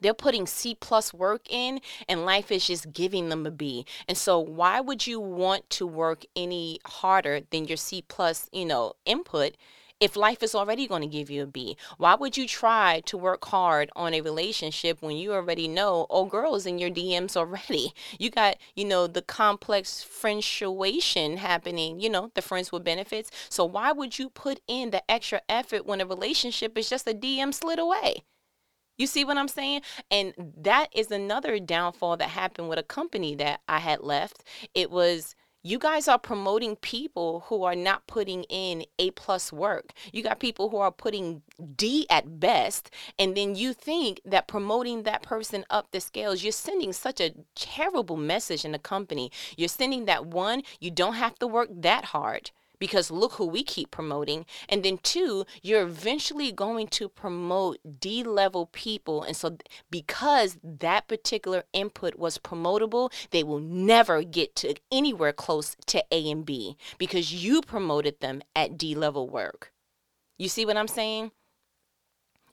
they're 0.02 0.13
putting 0.13 0.46
C 0.46 0.75
plus 0.75 1.13
work 1.13 1.42
in 1.50 1.80
and 2.10 2.25
life 2.25 2.52
is 2.52 2.68
just 2.68 2.92
giving 2.92 3.30
them 3.30 3.46
a 3.46 3.52
B. 3.52 3.86
And 4.08 4.18
so 4.18 4.38
why 4.38 4.82
would 4.82 5.08
you 5.08 5.20
want 5.20 5.70
to 5.72 5.88
work 5.88 6.25
any 6.36 6.80
harder 6.86 7.42
than 7.50 7.66
your 7.66 7.78
C 7.78 8.04
plus, 8.06 8.50
you 8.52 8.66
know, 8.66 8.94
input 9.06 9.56
if 10.00 10.16
life 10.16 10.44
is 10.44 10.56
already 10.56 10.88
going 10.88 11.02
to 11.02 11.08
give 11.08 11.30
you 11.30 11.44
a 11.44 11.48
B? 11.48 11.78
Why 11.98 12.16
would 12.16 12.38
you 12.38 12.48
try 12.48 13.02
to 13.06 13.18
work 13.18 13.46
hard 13.46 13.90
on 13.96 14.14
a 14.14 14.22
relationship 14.22 15.02
when 15.02 15.16
you 15.16 15.34
already 15.34 15.68
know, 15.68 16.08
oh, 16.10 16.26
girls 16.26 16.66
in 16.66 16.78
your 16.78 16.90
DMs 16.90 17.36
already? 17.36 17.94
You 18.20 18.30
got, 18.30 18.58
you 18.76 18.86
know, 18.86 19.08
the 19.08 19.22
complex 19.22 20.06
friendsuation 20.06 21.38
happening, 21.38 22.00
you 22.00 22.10
know, 22.10 22.32
the 22.36 22.42
friends 22.42 22.72
with 22.72 22.84
benefits. 22.84 23.32
So 23.50 23.66
why 23.66 23.92
would 23.92 24.18
you 24.18 24.30
put 24.30 24.62
in 24.68 24.92
the 24.92 25.10
extra 25.10 25.42
effort 25.50 25.86
when 25.86 26.00
a 26.00 26.06
relationship 26.06 26.78
is 26.78 26.90
just 26.90 27.08
a 27.08 27.14
DM 27.14 27.54
slid 27.54 27.80
away? 27.80 28.24
You 28.98 29.08
see 29.08 29.26
what 29.26 29.38
I'm 29.38 29.48
saying? 29.48 29.82
And 30.12 30.34
that 30.58 30.88
is 30.94 31.12
another 31.12 31.60
downfall 31.60 32.18
that 32.18 32.30
happened 32.30 32.70
with 32.70 32.78
a 32.78 32.84
company 32.84 33.36
that 33.36 33.62
I 33.68 33.80
had 33.80 34.02
left. 34.02 34.44
It 34.74 34.92
was 34.92 35.36
you 35.63 35.79
guys 35.79 36.10
are 36.10 36.20
promoting 36.20 36.75
people 36.75 37.46
who 37.48 37.63
are 37.63 37.75
not 37.75 38.05
putting 38.05 38.43
in 38.43 38.84
A 39.00 39.12
plus 39.12 39.53
work. 39.53 39.93
You 40.12 40.22
got 40.22 40.41
people 40.41 40.70
who 40.70 40.77
are 40.77 40.91
putting 40.91 41.41
D 41.75 42.05
at 42.10 42.39
best, 42.39 42.91
and 43.17 43.36
then 43.36 43.55
you 43.55 43.74
think 43.74 44.20
that 44.25 44.48
promoting 44.48 45.03
that 45.03 45.24
person 45.24 45.63
up 45.70 45.88
the 45.91 46.01
scales, 46.01 46.43
you're 46.43 46.51
sending 46.51 46.91
such 46.91 47.22
a 47.22 47.34
terrible 47.55 48.17
message 48.17 48.65
in 48.65 48.74
the 48.74 48.79
company. 48.79 49.32
You're 49.55 49.70
sending 49.70 50.03
that 50.05 50.25
one, 50.25 50.63
you 50.82 50.91
don't 50.91 51.15
have 51.15 51.39
to 51.39 51.48
work 51.48 51.70
that 51.72 52.05
hard 52.05 52.51
because 52.84 53.10
look 53.10 53.36
who 53.36 53.46
we 53.46 53.63
keep 53.63 53.92
promoting. 53.92 54.46
And 54.68 54.84
then, 54.84 54.98
two, 54.98 55.46
you're 55.62 55.84
eventually 55.84 56.52
going 56.52 56.88
to 56.88 57.08
promote 57.08 57.78
D 58.02 58.24
level 58.24 58.66
people. 58.74 59.24
And 59.24 59.38
so, 59.38 59.56
because 59.90 60.58
that 60.62 61.08
particular 61.08 61.63
input 61.72 62.18
was 62.20 62.38
promotable, 62.38 63.10
they 63.32 63.42
will 63.42 63.62
never 63.62 64.22
get 64.22 64.54
to 64.58 64.75
anywhere 64.92 65.32
close 65.32 65.78
to 65.86 66.04
A 66.12 66.30
and 66.30 66.46
B 66.46 66.75
because 66.98 67.34
you 67.34 67.62
promoted 67.62 68.20
them 68.20 68.42
at 68.54 68.78
D 68.78 68.96
level 68.96 69.30
work. 69.30 69.72
You 70.38 70.50
see 70.50 70.66
what 70.66 70.75
I'm 70.75 70.90
saying? 70.90 71.32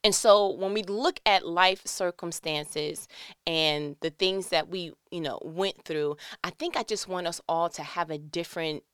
And 0.04 0.14
so 0.14 0.48
when 0.48 0.72
we 0.72 0.84
look 0.84 1.18
at 1.26 1.44
life 1.44 1.84
circumstances 1.88 3.08
and 3.48 3.96
the 3.98 4.10
things 4.10 4.50
that 4.50 4.68
we, 4.68 4.92
you 5.10 5.20
know, 5.22 5.40
went 5.42 5.84
through, 5.84 6.18
I 6.44 6.50
think 6.50 6.76
I 6.76 6.84
just 6.84 7.08
want 7.08 7.26
us 7.26 7.40
all 7.48 7.68
to 7.70 7.82
have 7.82 8.10
a 8.10 8.16
different 8.16 8.84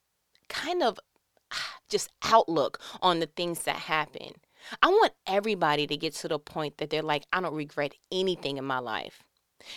kind 0.49 0.83
of 0.83 0.99
just 1.89 2.11
outlook 2.23 2.81
on 3.03 3.21
the 3.21 3.27
things 3.27 3.63
that 3.65 3.77
happen. 3.77 4.33
I 4.83 4.89
want 4.89 5.13
everybody 5.27 5.87
to 5.87 5.97
get 5.97 6.15
to 6.15 6.29
the 6.29 6.39
point 6.39 6.79
that 6.79 6.91
they're 6.91 7.03
like, 7.03 7.25
I 7.33 7.41
don't 7.41 7.55
regret 7.55 7.93
anything 8.11 8.57
in 8.57 8.65
my 8.65 8.79
life. 8.79 9.23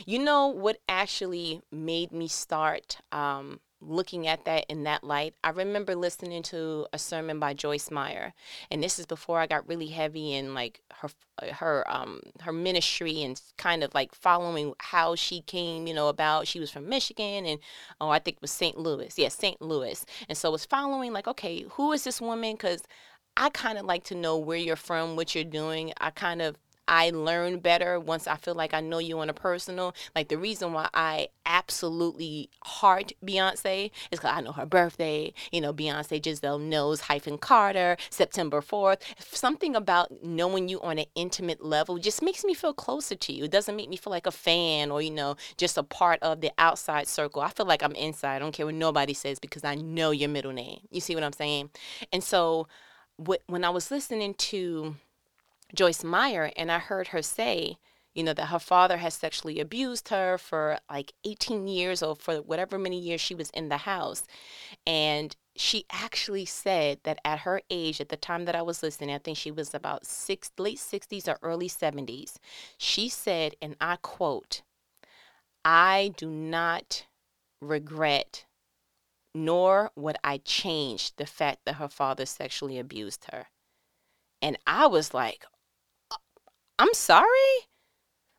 You 0.05 0.19
know 0.19 0.47
what 0.47 0.77
actually 0.87 1.61
made 1.71 2.11
me 2.11 2.27
start 2.27 2.97
um, 3.11 3.59
looking 3.81 4.27
at 4.27 4.45
that 4.45 4.65
in 4.69 4.83
that 4.83 5.03
light, 5.03 5.35
I 5.43 5.49
remember 5.51 5.95
listening 5.95 6.43
to 6.43 6.87
a 6.91 6.99
sermon 6.99 7.39
by 7.39 7.53
Joyce 7.53 7.89
Meyer, 7.91 8.33
and 8.69 8.83
this 8.83 8.99
is 8.99 9.05
before 9.05 9.39
I 9.39 9.47
got 9.47 9.67
really 9.67 9.87
heavy 9.87 10.33
in 10.33 10.53
like 10.53 10.81
her 10.95 11.09
her 11.53 11.85
um 11.89 12.21
her 12.41 12.51
ministry 12.51 13.23
and 13.23 13.41
kind 13.57 13.83
of 13.83 13.93
like 13.93 14.13
following 14.13 14.73
how 14.79 15.15
she 15.15 15.41
came, 15.41 15.87
you 15.87 15.93
know, 15.93 16.09
about 16.09 16.47
she 16.47 16.59
was 16.59 16.71
from 16.71 16.89
Michigan 16.89 17.45
and 17.45 17.59
oh 18.01 18.09
I 18.09 18.19
think 18.19 18.37
it 18.37 18.41
was 18.41 18.51
St. 18.51 18.77
Louis, 18.77 19.13
yeah, 19.17 19.29
St. 19.29 19.61
Louis, 19.61 20.05
and 20.27 20.37
so 20.37 20.51
was 20.51 20.65
following 20.65 21.13
like 21.13 21.27
okay, 21.27 21.65
who 21.71 21.91
is 21.93 22.03
this 22.03 22.21
woman? 22.21 22.53
Because 22.53 22.83
I 23.37 23.49
kind 23.49 23.77
of 23.77 23.85
like 23.85 24.03
to 24.05 24.15
know 24.15 24.37
where 24.37 24.57
you're 24.57 24.75
from, 24.75 25.15
what 25.15 25.33
you're 25.33 25.43
doing. 25.45 25.93
I 25.99 26.09
kind 26.09 26.41
of 26.41 26.57
I 26.89 27.11
learn 27.11 27.59
better 27.59 27.99
once 27.99 28.25
I 28.25 28.35
feel 28.35 28.55
like 28.55 28.73
I 28.73 28.81
know 28.81 28.97
you 28.97 29.19
on 29.19 29.29
a 29.29 29.33
personal. 29.33 29.93
Like 30.15 30.27
the 30.27 30.39
reason 30.39 30.73
why 30.73 30.89
I 30.91 31.27
absolutely 31.45 32.49
heart 32.63 33.13
Beyonce 33.23 33.91
is 34.11 34.19
because 34.19 34.31
I 34.31 34.41
know 34.41 34.53
her 34.53 34.65
birthday. 34.65 35.31
You 35.51 35.61
know, 35.61 35.71
Beyonce 35.71 36.23
Giselle 36.23 36.57
Knowles 36.57 37.01
hyphen 37.01 37.37
Carter, 37.37 37.95
September 38.09 38.59
4th. 38.59 39.01
Something 39.19 39.75
about 39.75 40.23
knowing 40.23 40.67
you 40.67 40.81
on 40.81 40.97
an 40.97 41.05
intimate 41.13 41.63
level 41.63 41.99
just 41.99 42.23
makes 42.23 42.43
me 42.43 42.55
feel 42.55 42.73
closer 42.73 43.15
to 43.15 43.33
you. 43.33 43.43
It 43.43 43.51
doesn't 43.51 43.75
make 43.75 43.89
me 43.89 43.95
feel 43.95 44.11
like 44.11 44.25
a 44.25 44.31
fan 44.31 44.89
or, 44.89 44.99
you 44.99 45.11
know, 45.11 45.35
just 45.57 45.77
a 45.77 45.83
part 45.83 46.19
of 46.23 46.41
the 46.41 46.51
outside 46.57 47.07
circle. 47.07 47.43
I 47.43 47.51
feel 47.51 47.67
like 47.67 47.83
I'm 47.83 47.93
inside. 47.93 48.37
I 48.37 48.39
don't 48.39 48.51
care 48.51 48.65
what 48.65 48.73
nobody 48.73 49.13
says 49.13 49.37
because 49.37 49.63
I 49.63 49.75
know 49.75 50.09
your 50.09 50.29
middle 50.29 50.53
name. 50.53 50.79
You 50.89 51.01
see 51.01 51.13
what 51.13 51.23
I'm 51.23 51.33
saying? 51.33 51.69
And 52.11 52.23
so, 52.23 52.67
when 53.47 53.65
I 53.65 53.69
was 53.69 53.91
listening 53.91 54.33
to 54.35 54.95
Joyce 55.73 56.03
Meyer, 56.03 56.51
and 56.57 56.71
I 56.71 56.79
heard 56.79 57.09
her 57.09 57.21
say, 57.21 57.77
you 58.15 58.23
know, 58.23 58.33
that 58.33 58.47
her 58.47 58.59
father 58.59 58.97
has 58.97 59.13
sexually 59.13 59.59
abused 59.59 60.09
her 60.09 60.37
for 60.37 60.79
like 60.89 61.13
18 61.25 61.67
years 61.67 62.01
or 62.01 62.15
for 62.15 62.37
whatever 62.37 62.77
many 62.79 62.99
years 62.99 63.21
she 63.21 63.35
was 63.35 63.49
in 63.51 63.69
the 63.69 63.77
house. 63.77 64.23
And 64.85 65.35
she 65.55 65.85
actually 65.91 66.45
said 66.45 66.99
that 67.03 67.19
at 67.23 67.39
her 67.39 67.61
age, 67.69 68.01
at 68.01 68.09
the 68.09 68.17
time 68.17 68.45
that 68.45 68.55
I 68.55 68.61
was 68.61 68.81
listening, 68.81 69.13
I 69.13 69.19
think 69.19 69.37
she 69.37 69.51
was 69.51 69.73
about 69.73 70.05
six, 70.05 70.51
late 70.57 70.79
60s 70.79 71.27
or 71.27 71.37
early 71.43 71.69
70s, 71.69 72.37
she 72.77 73.07
said, 73.07 73.55
and 73.61 73.75
I 73.79 73.97
quote, 74.01 74.63
I 75.63 76.13
do 76.17 76.29
not 76.29 77.05
regret 77.61 78.45
nor 79.35 79.91
would 79.95 80.17
I 80.23 80.37
change 80.39 81.15
the 81.15 81.25
fact 81.25 81.59
that 81.65 81.75
her 81.75 81.87
father 81.87 82.25
sexually 82.25 82.79
abused 82.79 83.25
her. 83.31 83.47
And 84.41 84.57
I 84.65 84.87
was 84.87 85.13
like, 85.13 85.45
I'm 86.79 86.93
sorry? 86.93 87.27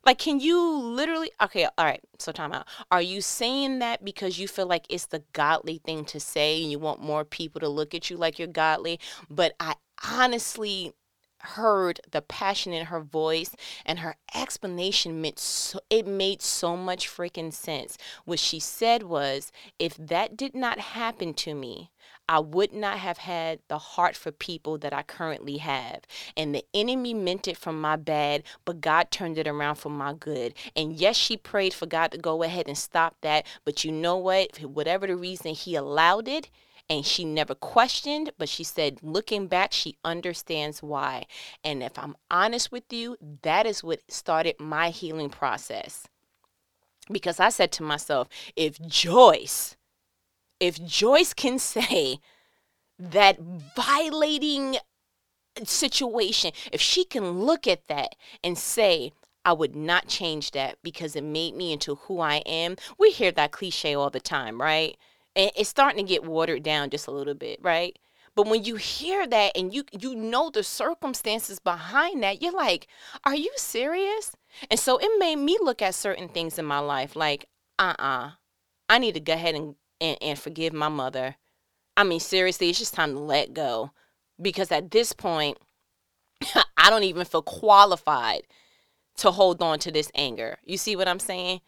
Like, 0.03 0.17
can 0.17 0.39
you 0.39 0.59
literally? 0.59 1.31
Okay, 1.41 1.65
all 1.65 1.85
right. 1.85 2.01
So, 2.17 2.31
time 2.31 2.53
out. 2.53 2.67
Are 2.89 3.01
you 3.03 3.21
saying 3.21 3.79
that 3.79 4.03
because 4.03 4.39
you 4.39 4.47
feel 4.47 4.65
like 4.67 4.85
it's 4.89 5.05
the 5.05 5.23
godly 5.33 5.79
thing 5.85 6.05
to 6.05 6.19
say 6.19 6.61
and 6.61 6.71
you 6.71 6.79
want 6.79 7.01
more 7.01 7.23
people 7.23 7.61
to 7.61 7.69
look 7.69 7.93
at 7.93 8.09
you 8.09 8.17
like 8.17 8.39
you're 8.39 8.47
godly? 8.47 8.99
But 9.29 9.53
I 9.59 9.75
honestly 10.09 10.93
heard 11.39 12.01
the 12.11 12.21
passion 12.21 12.73
in 12.73 12.85
her 12.87 12.99
voice 12.99 13.55
and 13.85 13.99
her 13.99 14.15
explanation 14.35 15.21
meant 15.21 15.39
so, 15.39 15.79
it 15.89 16.07
made 16.07 16.41
so 16.41 16.75
much 16.75 17.07
freaking 17.07 17.53
sense. 17.53 17.97
What 18.25 18.39
she 18.39 18.59
said 18.59 19.03
was, 19.03 19.51
if 19.79 19.95
that 19.97 20.35
did 20.35 20.55
not 20.55 20.79
happen 20.79 21.33
to 21.35 21.53
me, 21.53 21.91
I 22.29 22.39
would 22.39 22.73
not 22.73 22.99
have 22.99 23.17
had 23.19 23.59
the 23.67 23.77
heart 23.77 24.15
for 24.15 24.31
people 24.31 24.77
that 24.77 24.93
I 24.93 25.03
currently 25.03 25.57
have. 25.57 26.01
And 26.37 26.55
the 26.55 26.65
enemy 26.73 27.13
meant 27.13 27.47
it 27.47 27.57
for 27.57 27.73
my 27.73 27.95
bad, 27.95 28.43
but 28.63 28.81
God 28.81 29.11
turned 29.11 29.37
it 29.37 29.47
around 29.47 29.75
for 29.75 29.89
my 29.89 30.13
good. 30.13 30.53
And 30.75 30.93
yes, 30.93 31.17
she 31.17 31.35
prayed 31.37 31.73
for 31.73 31.85
God 31.85 32.11
to 32.11 32.17
go 32.17 32.43
ahead 32.43 32.67
and 32.67 32.77
stop 32.77 33.17
that. 33.21 33.45
But 33.65 33.83
you 33.83 33.91
know 33.91 34.17
what? 34.17 34.57
Whatever 34.59 35.07
the 35.07 35.15
reason, 35.15 35.53
He 35.53 35.75
allowed 35.75 36.27
it 36.27 36.49
and 36.89 37.05
she 37.05 37.23
never 37.23 37.55
questioned, 37.55 38.31
but 38.37 38.49
she 38.49 38.65
said, 38.65 38.99
looking 39.01 39.47
back, 39.47 39.71
she 39.71 39.97
understands 40.03 40.83
why. 40.83 41.25
And 41.63 41.81
if 41.81 41.97
I'm 41.97 42.17
honest 42.29 42.69
with 42.69 42.91
you, 42.91 43.15
that 43.43 43.65
is 43.65 43.81
what 43.81 44.01
started 44.09 44.59
my 44.59 44.89
healing 44.89 45.29
process. 45.29 46.05
Because 47.09 47.39
I 47.39 47.47
said 47.47 47.71
to 47.73 47.83
myself, 47.83 48.27
if 48.57 48.77
Joyce, 48.85 49.77
if 50.61 50.83
Joyce 50.85 51.33
can 51.33 51.59
say 51.59 52.19
that 52.99 53.39
violating 53.75 54.77
situation, 55.63 56.51
if 56.71 56.81
she 56.81 57.03
can 57.05 57.41
look 57.41 57.67
at 57.67 57.87
that 57.87 58.15
and 58.43 58.57
say, 58.57 59.11
I 59.43 59.53
would 59.53 59.75
not 59.75 60.07
change 60.07 60.51
that 60.51 60.77
because 60.83 61.15
it 61.15 61.23
made 61.23 61.55
me 61.55 61.73
into 61.73 61.95
who 61.95 62.19
I 62.21 62.37
am. 62.45 62.77
We 62.99 63.11
hear 63.11 63.31
that 63.33 63.51
cliche 63.51 63.95
all 63.95 64.11
the 64.11 64.19
time, 64.21 64.61
right? 64.61 64.97
and 65.35 65.51
it's 65.55 65.69
starting 65.69 66.05
to 66.05 66.09
get 66.09 66.25
watered 66.25 66.63
down 66.63 66.89
just 66.89 67.07
a 67.07 67.11
little 67.11 67.33
bit, 67.33 67.59
right? 67.61 67.97
But 68.35 68.47
when 68.47 68.63
you 68.65 68.75
hear 68.75 69.27
that 69.27 69.53
and 69.55 69.73
you 69.73 69.83
you 69.97 70.15
know 70.15 70.49
the 70.49 70.63
circumstances 70.63 71.59
behind 71.59 72.23
that, 72.23 72.41
you're 72.41 72.53
like, 72.53 72.87
"Are 73.25 73.35
you 73.35 73.51
serious?" 73.57 74.35
And 74.69 74.79
so 74.79 74.97
it 74.97 75.09
made 75.19 75.37
me 75.37 75.57
look 75.61 75.81
at 75.81 75.95
certain 75.95 76.29
things 76.29 76.59
in 76.59 76.65
my 76.65 76.79
life 76.79 77.15
like, 77.15 77.47
"Uh-uh. 77.79 78.31
I 78.89 78.99
need 78.99 79.13
to 79.15 79.19
go 79.21 79.33
ahead 79.33 79.55
and 79.55 79.75
and, 80.01 80.17
and 80.21 80.37
forgive 80.37 80.73
my 80.73 80.89
mother." 80.89 81.37
I 81.95 82.03
mean, 82.03 82.19
seriously, 82.19 82.69
it's 82.69 82.79
just 82.79 82.93
time 82.93 83.13
to 83.13 83.19
let 83.19 83.53
go 83.53 83.91
because 84.41 84.71
at 84.71 84.91
this 84.91 85.13
point, 85.13 85.57
I 86.77 86.89
don't 86.89 87.03
even 87.03 87.25
feel 87.25 87.43
qualified 87.43 88.41
to 89.17 89.31
hold 89.31 89.61
on 89.61 89.79
to 89.79 89.91
this 89.91 90.11
anger. 90.15 90.57
You 90.65 90.77
see 90.77 90.95
what 90.95 91.07
I'm 91.07 91.19
saying? 91.19 91.61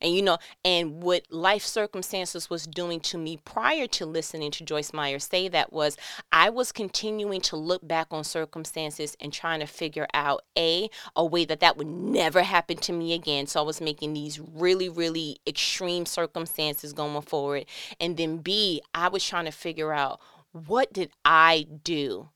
And 0.00 0.14
you 0.14 0.22
know 0.22 0.38
and 0.64 1.02
what 1.02 1.22
life 1.30 1.64
circumstances 1.64 2.50
was 2.50 2.66
doing 2.66 3.00
to 3.00 3.18
me 3.18 3.38
prior 3.44 3.86
to 3.86 4.06
listening 4.06 4.50
to 4.50 4.64
joyce 4.64 4.92
meyer 4.92 5.18
say 5.18 5.48
that 5.48 5.72
was 5.72 5.96
i 6.32 6.50
was 6.50 6.72
continuing 6.72 7.40
to 7.40 7.56
look 7.56 7.86
back 7.86 8.06
on 8.10 8.24
circumstances 8.24 9.16
and 9.20 9.32
trying 9.32 9.60
to 9.60 9.66
figure 9.66 10.06
out 10.14 10.42
a 10.56 10.88
a 11.16 11.24
way 11.24 11.44
that 11.44 11.60
that 11.60 11.76
would 11.76 11.86
never 11.86 12.42
happen 12.42 12.76
to 12.76 12.92
me 12.92 13.12
again. 13.12 13.46
So 13.46 13.60
i 13.60 13.62
was 13.62 13.80
making 13.80 14.12
these 14.12 14.40
really 14.40 14.88
really 14.88 15.38
extreme 15.46 16.06
circumstances 16.06 16.92
going 16.92 17.20
forward. 17.22 17.66
And 18.00 18.16
then 18.16 18.38
b 18.38 18.82
i 18.94 19.08
was 19.08 19.24
trying 19.24 19.46
to 19.46 19.52
figure 19.52 19.92
out 19.92 20.20
what 20.52 20.92
did 20.92 21.10
i 21.24 21.66
do 21.84 22.28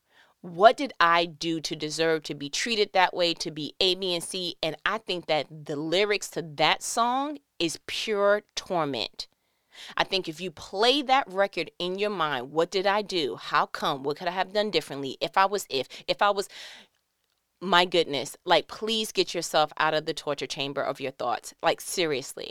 what 0.42 0.76
did 0.76 0.92
I 1.00 1.24
do 1.24 1.60
to 1.60 1.76
deserve 1.76 2.24
to 2.24 2.34
be 2.34 2.50
treated 2.50 2.92
that 2.92 3.14
way, 3.14 3.32
to 3.34 3.50
be 3.50 3.74
A, 3.80 3.94
B, 3.94 4.14
and 4.14 4.22
C? 4.22 4.56
And 4.62 4.76
I 4.84 4.98
think 4.98 5.26
that 5.26 5.46
the 5.66 5.76
lyrics 5.76 6.28
to 6.30 6.42
that 6.56 6.82
song 6.82 7.38
is 7.58 7.78
pure 7.86 8.42
torment. 8.56 9.28
I 9.96 10.04
think 10.04 10.28
if 10.28 10.40
you 10.40 10.50
play 10.50 11.00
that 11.02 11.32
record 11.32 11.70
in 11.78 11.98
your 11.98 12.10
mind, 12.10 12.50
what 12.50 12.70
did 12.70 12.86
I 12.86 13.02
do? 13.02 13.36
How 13.36 13.66
come? 13.66 14.02
What 14.02 14.18
could 14.18 14.28
I 14.28 14.32
have 14.32 14.52
done 14.52 14.70
differently? 14.70 15.16
If 15.20 15.38
I 15.38 15.46
was, 15.46 15.66
if, 15.70 15.88
if 16.08 16.20
I 16.20 16.30
was, 16.30 16.48
my 17.60 17.84
goodness, 17.84 18.36
like, 18.44 18.66
please 18.66 19.12
get 19.12 19.34
yourself 19.34 19.72
out 19.78 19.94
of 19.94 20.06
the 20.06 20.12
torture 20.12 20.46
chamber 20.46 20.82
of 20.82 21.00
your 21.00 21.12
thoughts. 21.12 21.54
Like, 21.62 21.80
seriously. 21.80 22.50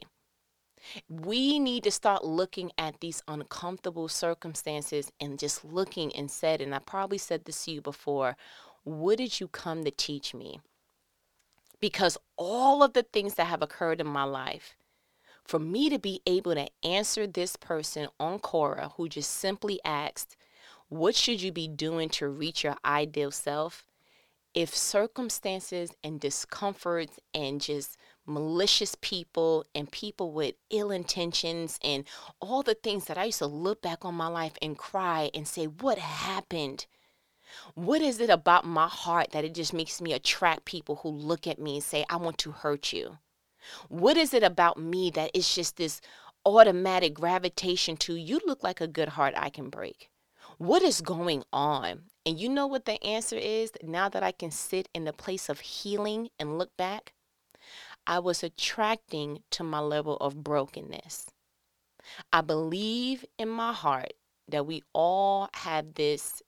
We 1.09 1.59
need 1.59 1.83
to 1.83 1.91
start 1.91 2.23
looking 2.25 2.71
at 2.77 2.99
these 2.99 3.23
uncomfortable 3.27 4.07
circumstances 4.07 5.11
and 5.19 5.39
just 5.39 5.63
looking 5.63 6.15
and 6.15 6.29
said, 6.29 6.61
and 6.61 6.73
I 6.73 6.79
probably 6.79 7.17
said 7.17 7.45
this 7.45 7.65
to 7.65 7.71
you 7.71 7.81
before, 7.81 8.35
what 8.83 9.17
did 9.17 9.39
you 9.39 9.47
come 9.47 9.83
to 9.83 9.91
teach 9.91 10.33
me? 10.33 10.59
Because 11.79 12.17
all 12.37 12.83
of 12.83 12.93
the 12.93 13.03
things 13.03 13.35
that 13.35 13.47
have 13.47 13.61
occurred 13.61 14.01
in 14.01 14.07
my 14.07 14.23
life, 14.23 14.75
for 15.43 15.59
me 15.59 15.89
to 15.89 15.99
be 15.99 16.21
able 16.25 16.53
to 16.55 16.67
answer 16.83 17.27
this 17.27 17.55
person 17.55 18.07
on 18.19 18.39
Quora 18.39 18.93
who 18.93 19.09
just 19.09 19.31
simply 19.31 19.79
asked, 19.83 20.37
What 20.89 21.15
should 21.15 21.41
you 21.41 21.51
be 21.51 21.67
doing 21.67 22.09
to 22.09 22.27
reach 22.27 22.63
your 22.63 22.77
ideal 22.85 23.31
self? 23.31 23.85
If 24.53 24.75
circumstances 24.75 25.91
and 26.03 26.19
discomforts 26.19 27.19
and 27.33 27.61
just 27.61 27.97
malicious 28.33 28.95
people 29.01 29.65
and 29.75 29.91
people 29.91 30.31
with 30.31 30.55
ill 30.69 30.91
intentions 30.91 31.79
and 31.83 32.05
all 32.39 32.63
the 32.63 32.75
things 32.75 33.05
that 33.05 33.17
I 33.17 33.25
used 33.25 33.39
to 33.39 33.47
look 33.47 33.81
back 33.81 34.05
on 34.05 34.15
my 34.15 34.27
life 34.27 34.53
and 34.61 34.77
cry 34.77 35.29
and 35.33 35.47
say, 35.47 35.65
What 35.65 35.97
happened? 35.97 36.85
What 37.75 38.01
is 38.01 38.19
it 38.19 38.29
about 38.29 38.65
my 38.65 38.87
heart 38.87 39.31
that 39.31 39.43
it 39.43 39.53
just 39.53 39.73
makes 39.73 39.99
me 40.01 40.13
attract 40.13 40.65
people 40.65 40.97
who 40.97 41.09
look 41.09 41.47
at 41.47 41.59
me 41.59 41.75
and 41.75 41.83
say, 41.83 42.05
I 42.09 42.15
want 42.15 42.37
to 42.39 42.51
hurt 42.51 42.93
you? 42.93 43.17
What 43.89 44.17
is 44.17 44.33
it 44.33 44.43
about 44.43 44.79
me 44.79 45.11
that 45.11 45.31
it's 45.33 45.53
just 45.53 45.77
this 45.77 46.01
automatic 46.45 47.13
gravitation 47.13 47.97
to 47.97 48.15
you 48.15 48.39
look 48.45 48.63
like 48.63 48.81
a 48.81 48.87
good 48.87 49.09
heart 49.09 49.33
I 49.37 49.49
can 49.49 49.69
break? 49.69 50.09
What 50.57 50.81
is 50.81 51.01
going 51.01 51.43
on? 51.51 52.03
And 52.25 52.39
you 52.39 52.49
know 52.49 52.67
what 52.67 52.85
the 52.85 53.03
answer 53.03 53.35
is 53.35 53.71
now 53.83 54.09
that 54.09 54.23
I 54.23 54.31
can 54.31 54.51
sit 54.51 54.87
in 54.93 55.05
the 55.05 55.13
place 55.13 55.49
of 55.49 55.59
healing 55.59 56.29
and 56.39 56.57
look 56.57 56.75
back? 56.77 57.13
I 58.07 58.19
was 58.19 58.43
attracting 58.43 59.43
to 59.51 59.63
my 59.63 59.79
level 59.79 60.17
of 60.17 60.43
brokenness. 60.43 61.27
I 62.33 62.41
believe 62.41 63.25
in 63.37 63.49
my 63.49 63.73
heart 63.73 64.13
that 64.47 64.65
we 64.65 64.83
all 64.93 65.49
have 65.53 65.93
this, 65.93 66.41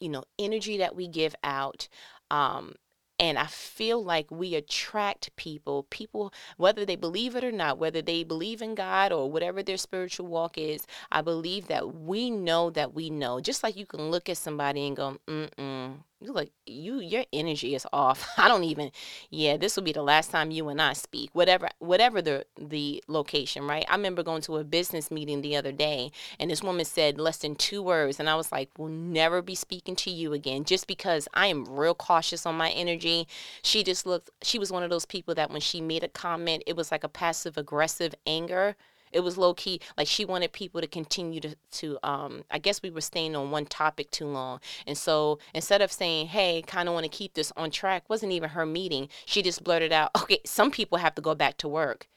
you 0.00 0.08
know, 0.08 0.24
energy 0.38 0.78
that 0.78 0.96
we 0.96 1.08
give 1.08 1.34
out. 1.44 1.88
Um, 2.30 2.74
and 3.20 3.38
I 3.38 3.46
feel 3.46 4.02
like 4.02 4.30
we 4.30 4.56
attract 4.56 5.34
people, 5.36 5.84
people, 5.84 6.32
whether 6.56 6.84
they 6.84 6.96
believe 6.96 7.36
it 7.36 7.44
or 7.44 7.52
not, 7.52 7.78
whether 7.78 8.02
they 8.02 8.24
believe 8.24 8.60
in 8.60 8.74
God 8.74 9.12
or 9.12 9.30
whatever 9.30 9.62
their 9.62 9.76
spiritual 9.76 10.26
walk 10.26 10.58
is, 10.58 10.84
I 11.12 11.22
believe 11.22 11.68
that 11.68 11.94
we 11.94 12.28
know 12.30 12.70
that 12.70 12.92
we 12.92 13.10
know. 13.10 13.40
Just 13.40 13.62
like 13.62 13.76
you 13.76 13.86
can 13.86 14.10
look 14.10 14.28
at 14.28 14.36
somebody 14.36 14.86
and 14.86 14.96
go, 14.96 15.16
mm 15.28 15.48
mm, 15.54 15.73
Mm, 15.84 15.96
you 16.20 16.32
like 16.32 16.50
you 16.66 17.00
your 17.00 17.24
energy 17.32 17.74
is 17.74 17.86
off. 17.92 18.26
I 18.38 18.48
don't 18.48 18.64
even 18.64 18.90
yeah 19.30 19.56
this 19.56 19.76
will 19.76 19.82
be 19.82 19.92
the 19.92 20.02
last 20.02 20.30
time 20.30 20.50
you 20.50 20.68
and 20.68 20.80
i 20.80 20.92
speak 20.94 21.30
whatever 21.32 21.68
whatever 21.78 22.22
the 22.22 22.46
the 22.58 23.02
location 23.08 23.66
right? 23.66 23.84
I 23.88 23.94
remember 23.96 24.22
going 24.22 24.42
to 24.42 24.56
a 24.56 24.64
business 24.64 25.10
meeting 25.10 25.42
the 25.42 25.56
other 25.56 25.72
day 25.72 26.10
and 26.38 26.50
this 26.50 26.62
woman 26.62 26.84
said 26.84 27.18
less 27.18 27.38
than 27.38 27.54
two 27.56 27.82
words 27.82 28.18
and 28.18 28.28
i 28.30 28.34
was 28.34 28.50
like 28.52 28.70
we'll 28.78 28.88
never 28.88 29.42
be 29.42 29.54
speaking 29.54 29.96
to 29.96 30.10
you 30.10 30.32
again 30.32 30.64
just 30.64 30.86
because 30.86 31.28
i 31.34 31.46
am 31.46 31.64
real 31.64 31.94
cautious 31.94 32.46
on 32.46 32.54
my 32.56 32.70
energy. 32.70 33.26
She 33.62 33.82
just 33.82 34.06
looked 34.06 34.30
she 34.42 34.58
was 34.58 34.72
one 34.72 34.82
of 34.82 34.90
those 34.90 35.06
people 35.06 35.34
that 35.34 35.50
when 35.50 35.60
she 35.60 35.80
made 35.80 36.04
a 36.04 36.08
comment 36.08 36.62
it 36.66 36.76
was 36.76 36.90
like 36.90 37.04
a 37.04 37.08
passive 37.08 37.58
aggressive 37.58 38.14
anger 38.26 38.76
it 39.14 39.20
was 39.20 39.38
low 39.38 39.54
key 39.54 39.80
like 39.96 40.08
she 40.08 40.24
wanted 40.24 40.52
people 40.52 40.80
to 40.80 40.86
continue 40.86 41.40
to 41.40 41.56
to 41.70 41.98
um 42.02 42.44
I 42.50 42.58
guess 42.58 42.82
we 42.82 42.90
were 42.90 43.00
staying 43.00 43.34
on 43.36 43.50
one 43.50 43.64
topic 43.66 44.10
too 44.10 44.26
long. 44.26 44.60
And 44.86 44.98
so 44.98 45.38
instead 45.54 45.80
of 45.80 45.92
saying, 45.92 46.26
"Hey, 46.28 46.62
kind 46.66 46.88
of 46.88 46.94
want 46.94 47.04
to 47.04 47.08
keep 47.18 47.34
this 47.34 47.52
on 47.56 47.70
track," 47.70 48.10
wasn't 48.10 48.32
even 48.32 48.50
her 48.50 48.66
meeting. 48.66 49.08
She 49.24 49.40
just 49.42 49.64
blurted 49.64 49.92
out, 49.92 50.10
"Okay, 50.22 50.40
some 50.44 50.70
people 50.70 50.98
have 50.98 51.14
to 51.14 51.22
go 51.22 51.34
back 51.34 51.56
to 51.58 51.68
work." 51.68 52.08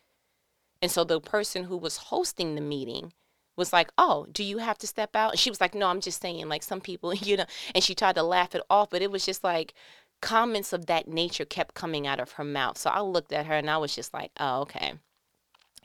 And 0.81 0.91
so 0.91 1.03
the 1.03 1.21
person 1.21 1.65
who 1.65 1.77
was 1.77 1.97
hosting 1.97 2.55
the 2.55 2.61
meeting 2.61 3.13
was 3.55 3.73
like, 3.73 3.91
"Oh, 3.97 4.27
do 4.31 4.43
you 4.43 4.59
have 4.59 4.77
to 4.79 4.87
step 4.87 5.15
out?" 5.15 5.31
And 5.31 5.39
she 5.39 5.49
was 5.49 5.61
like, 5.61 5.75
"No, 5.75 5.87
I'm 5.87 6.01
just 6.01 6.21
saying 6.21 6.47
like 6.49 6.63
some 6.63 6.81
people, 6.81 7.13
you 7.13 7.37
know." 7.37 7.45
And 7.75 7.83
she 7.83 7.95
tried 7.95 8.15
to 8.15 8.23
laugh 8.23 8.55
it 8.55 8.63
off, 8.69 8.89
but 8.89 9.01
it 9.01 9.11
was 9.11 9.25
just 9.25 9.43
like 9.43 9.73
comments 10.21 10.73
of 10.73 10.87
that 10.87 11.07
nature 11.07 11.45
kept 11.45 11.75
coming 11.75 12.07
out 12.07 12.19
of 12.19 12.33
her 12.33 12.43
mouth. 12.43 12.77
So 12.77 12.89
I 12.89 13.01
looked 13.01 13.31
at 13.33 13.45
her 13.45 13.53
and 13.53 13.69
I 13.69 13.77
was 13.77 13.95
just 13.95 14.13
like, 14.13 14.31
"Oh, 14.39 14.61
okay." 14.61 14.95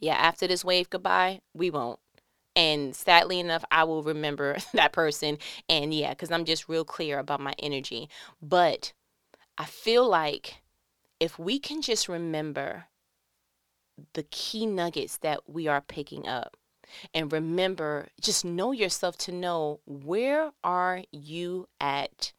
Yeah, 0.02 0.14
after 0.16 0.48
this 0.48 0.64
wave 0.64 0.90
goodbye, 0.90 1.40
we 1.54 1.70
won't. 1.70 2.00
And 2.56 2.94
sadly 2.94 3.38
enough, 3.38 3.64
I 3.70 3.84
will 3.84 4.02
remember 4.02 4.56
that 4.74 4.92
person. 4.92 5.38
And 5.68 5.94
yeah, 5.94 6.10
because 6.10 6.32
I'm 6.32 6.44
just 6.44 6.68
real 6.68 6.84
clear 6.84 7.20
about 7.20 7.40
my 7.40 7.54
energy. 7.60 8.10
But 8.42 8.92
I 9.56 9.64
feel 9.64 10.06
like 10.08 10.62
if 11.20 11.38
we 11.38 11.60
can 11.60 11.82
just 11.82 12.08
remember 12.08 12.86
the 14.14 14.24
key 14.24 14.66
nuggets 14.66 15.18
that 15.18 15.48
we 15.48 15.68
are 15.68 15.80
picking 15.80 16.26
up 16.26 16.56
and 17.14 17.32
remember 17.32 18.08
just 18.20 18.44
know 18.44 18.72
yourself 18.72 19.16
to 19.16 19.30
know 19.30 19.78
where 19.86 20.50
are 20.64 21.04
you 21.12 21.68
at 21.80 22.32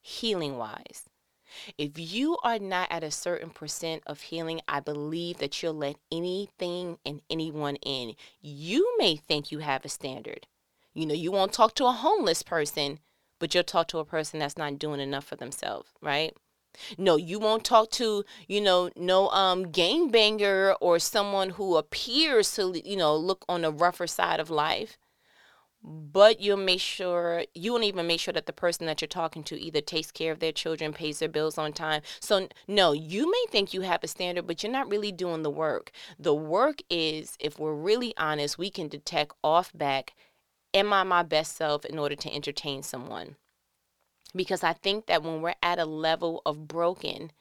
healing 0.00 0.56
wise 0.56 1.09
if 1.78 1.92
you 1.96 2.36
are 2.42 2.58
not 2.58 2.88
at 2.90 3.04
a 3.04 3.10
certain 3.10 3.50
percent 3.50 4.02
of 4.06 4.20
healing, 4.20 4.60
I 4.68 4.80
believe 4.80 5.38
that 5.38 5.62
you'll 5.62 5.74
let 5.74 5.96
anything 6.10 6.98
and 7.04 7.20
anyone 7.30 7.76
in. 7.76 8.14
You 8.40 8.94
may 8.98 9.16
think 9.16 9.50
you 9.50 9.58
have 9.60 9.84
a 9.84 9.88
standard. 9.88 10.46
You 10.94 11.06
know, 11.06 11.14
you 11.14 11.32
won't 11.32 11.52
talk 11.52 11.74
to 11.76 11.86
a 11.86 11.92
homeless 11.92 12.42
person, 12.42 12.98
but 13.38 13.54
you'll 13.54 13.64
talk 13.64 13.88
to 13.88 13.98
a 13.98 14.04
person 14.04 14.40
that's 14.40 14.58
not 14.58 14.78
doing 14.78 15.00
enough 15.00 15.24
for 15.24 15.36
themselves, 15.36 15.90
right? 16.00 16.34
No, 16.96 17.16
you 17.16 17.38
won't 17.38 17.64
talk 17.64 17.90
to, 17.92 18.24
you 18.46 18.60
know, 18.60 18.90
no 18.96 19.28
um 19.30 19.70
gang 19.72 20.08
banger 20.08 20.74
or 20.80 20.98
someone 20.98 21.50
who 21.50 21.76
appears 21.76 22.54
to, 22.54 22.80
you 22.84 22.96
know, 22.96 23.16
look 23.16 23.44
on 23.48 23.62
the 23.62 23.72
rougher 23.72 24.06
side 24.06 24.38
of 24.38 24.50
life 24.50 24.96
but 25.82 26.40
you'll 26.40 26.56
make 26.58 26.80
sure 26.80 27.44
you 27.54 27.72
won't 27.72 27.84
even 27.84 28.06
make 28.06 28.20
sure 28.20 28.32
that 28.32 28.46
the 28.46 28.52
person 28.52 28.86
that 28.86 29.00
you're 29.00 29.08
talking 29.08 29.42
to 29.44 29.60
either 29.60 29.80
takes 29.80 30.10
care 30.10 30.30
of 30.32 30.38
their 30.38 30.52
children 30.52 30.92
pays 30.92 31.18
their 31.18 31.28
bills 31.28 31.56
on 31.56 31.72
time. 31.72 32.02
So 32.20 32.48
no 32.68 32.92
you 32.92 33.30
may 33.30 33.44
think 33.50 33.72
you 33.72 33.80
have 33.82 34.04
a 34.04 34.08
standard 34.08 34.46
but 34.46 34.62
you're 34.62 34.72
not 34.72 34.90
really 34.90 35.12
doing 35.12 35.42
the 35.42 35.50
work. 35.50 35.90
The 36.18 36.34
work 36.34 36.82
is 36.90 37.36
if 37.40 37.58
we're 37.58 37.74
really 37.74 38.14
honest 38.16 38.58
we 38.58 38.70
can 38.70 38.88
detect 38.88 39.32
off 39.42 39.72
back 39.74 40.14
am 40.74 40.92
i 40.92 41.02
my 41.02 41.22
best 41.22 41.56
self 41.56 41.84
in 41.84 41.98
order 41.98 42.14
to 42.14 42.34
entertain 42.34 42.82
someone? 42.82 43.36
Because 44.36 44.62
i 44.62 44.74
think 44.74 45.06
that 45.06 45.22
when 45.22 45.40
we're 45.40 45.54
at 45.62 45.78
a 45.78 45.86
level 45.86 46.42
of 46.44 46.68
broken 46.68 47.32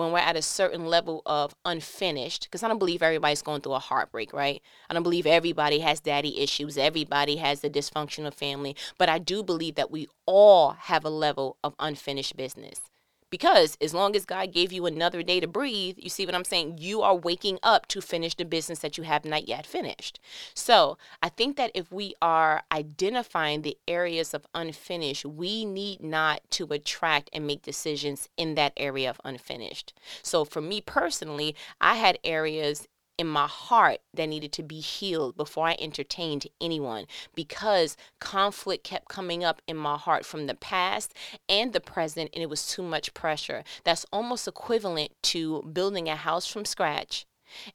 when 0.00 0.12
we're 0.12 0.18
at 0.18 0.36
a 0.36 0.42
certain 0.42 0.86
level 0.86 1.22
of 1.26 1.54
unfinished, 1.64 2.44
because 2.44 2.62
I 2.62 2.68
don't 2.68 2.78
believe 2.78 3.02
everybody's 3.02 3.42
going 3.42 3.60
through 3.60 3.74
a 3.74 3.78
heartbreak, 3.78 4.32
right? 4.32 4.62
I 4.88 4.94
don't 4.94 5.02
believe 5.02 5.26
everybody 5.26 5.80
has 5.80 6.00
daddy 6.00 6.40
issues, 6.40 6.78
everybody 6.78 7.36
has 7.36 7.62
a 7.62 7.70
dysfunctional 7.70 8.34
family, 8.34 8.74
but 8.98 9.08
I 9.08 9.18
do 9.18 9.42
believe 9.42 9.74
that 9.76 9.90
we 9.90 10.08
all 10.26 10.70
have 10.70 11.04
a 11.04 11.10
level 11.10 11.58
of 11.62 11.74
unfinished 11.78 12.36
business. 12.36 12.89
Because 13.30 13.78
as 13.80 13.94
long 13.94 14.16
as 14.16 14.24
God 14.24 14.52
gave 14.52 14.72
you 14.72 14.86
another 14.86 15.22
day 15.22 15.40
to 15.40 15.46
breathe, 15.46 15.96
you 15.98 16.10
see 16.10 16.26
what 16.26 16.34
I'm 16.34 16.44
saying? 16.44 16.78
You 16.78 17.02
are 17.02 17.14
waking 17.14 17.58
up 17.62 17.86
to 17.88 18.00
finish 18.00 18.34
the 18.34 18.44
business 18.44 18.80
that 18.80 18.98
you 18.98 19.04
have 19.04 19.24
not 19.24 19.48
yet 19.48 19.66
finished. 19.66 20.20
So 20.54 20.98
I 21.22 21.28
think 21.28 21.56
that 21.56 21.70
if 21.74 21.92
we 21.92 22.14
are 22.20 22.62
identifying 22.72 23.62
the 23.62 23.78
areas 23.86 24.34
of 24.34 24.46
unfinished, 24.54 25.24
we 25.24 25.64
need 25.64 26.02
not 26.02 26.42
to 26.50 26.66
attract 26.70 27.30
and 27.32 27.46
make 27.46 27.62
decisions 27.62 28.28
in 28.36 28.56
that 28.56 28.72
area 28.76 29.08
of 29.08 29.20
unfinished. 29.24 29.94
So 30.22 30.44
for 30.44 30.60
me 30.60 30.80
personally, 30.80 31.54
I 31.80 31.96
had 31.96 32.18
areas 32.24 32.88
in 33.20 33.26
my 33.26 33.46
heart 33.46 34.00
that 34.14 34.30
needed 34.30 34.50
to 34.50 34.62
be 34.62 34.80
healed 34.80 35.36
before 35.36 35.66
I 35.66 35.76
entertained 35.78 36.46
anyone 36.58 37.04
because 37.34 37.94
conflict 38.18 38.82
kept 38.82 39.10
coming 39.10 39.44
up 39.44 39.60
in 39.68 39.76
my 39.76 39.98
heart 39.98 40.24
from 40.24 40.46
the 40.46 40.54
past 40.54 41.12
and 41.46 41.74
the 41.74 41.82
present, 41.82 42.30
and 42.32 42.42
it 42.42 42.48
was 42.48 42.66
too 42.66 42.82
much 42.82 43.12
pressure. 43.12 43.62
That's 43.84 44.06
almost 44.10 44.48
equivalent 44.48 45.12
to 45.24 45.70
building 45.70 46.08
a 46.08 46.16
house 46.16 46.46
from 46.46 46.64
scratch 46.64 47.26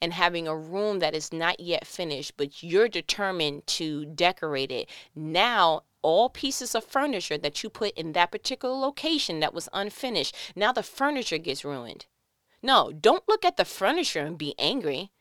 and 0.02 0.14
having 0.14 0.48
a 0.48 0.58
room 0.58 0.98
that 0.98 1.14
is 1.14 1.32
not 1.32 1.60
yet 1.60 1.86
finished, 1.86 2.34
but 2.38 2.64
you're 2.64 2.90
determined 2.90 3.68
to 3.68 4.06
decorate 4.06 4.72
it. 4.72 4.90
Now, 5.14 5.84
all 6.02 6.30
pieces 6.30 6.74
of 6.74 6.84
furniture 6.86 7.38
that 7.38 7.62
you 7.62 7.70
put 7.70 7.96
in 7.96 8.14
that 8.14 8.32
particular 8.32 8.74
location 8.74 9.42
that 9.42 9.54
was 9.54 9.70
unfinished, 9.74 10.36
now 10.56 10.72
the 10.72 10.82
furniture 10.82 11.38
gets 11.38 11.64
ruined. 11.64 12.08
No, 12.64 12.92
don't 12.92 13.28
look 13.28 13.46
at 13.46 13.58
the 13.58 13.66
furniture 13.66 14.22
and 14.22 14.40
be 14.40 14.56
angry 14.58 15.12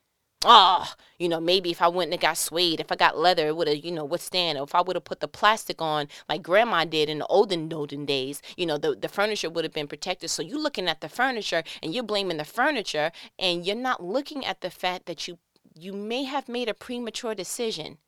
oh, 0.44 0.92
you 1.18 1.28
know, 1.28 1.40
maybe 1.40 1.70
if 1.70 1.80
I 1.80 1.88
went 1.88 2.12
and 2.12 2.20
got 2.20 2.36
suede, 2.36 2.80
if 2.80 2.90
I 2.92 2.96
got 2.96 3.18
leather, 3.18 3.46
it 3.46 3.56
would 3.56 3.68
have, 3.68 3.84
you 3.84 3.92
know, 3.92 4.04
withstand. 4.04 4.58
Or 4.58 4.64
if 4.64 4.74
I 4.74 4.82
would 4.82 4.96
have 4.96 5.04
put 5.04 5.20
the 5.20 5.28
plastic 5.28 5.80
on 5.80 6.08
like 6.28 6.42
grandma 6.42 6.84
did 6.84 7.08
in 7.08 7.18
the 7.18 7.26
olden, 7.26 7.72
olden 7.72 8.04
days, 8.04 8.42
you 8.56 8.66
know, 8.66 8.78
the, 8.78 8.94
the 8.94 9.08
furniture 9.08 9.50
would 9.50 9.64
have 9.64 9.72
been 9.72 9.88
protected. 9.88 10.30
So 10.30 10.42
you're 10.42 10.60
looking 10.60 10.88
at 10.88 11.00
the 11.00 11.08
furniture 11.08 11.62
and 11.82 11.94
you're 11.94 12.04
blaming 12.04 12.36
the 12.36 12.44
furniture 12.44 13.12
and 13.38 13.66
you're 13.66 13.76
not 13.76 14.02
looking 14.02 14.44
at 14.44 14.60
the 14.60 14.70
fact 14.70 15.06
that 15.06 15.28
you 15.28 15.38
you 15.76 15.92
may 15.92 16.22
have 16.22 16.48
made 16.48 16.68
a 16.68 16.74
premature 16.74 17.34
decision. 17.34 17.98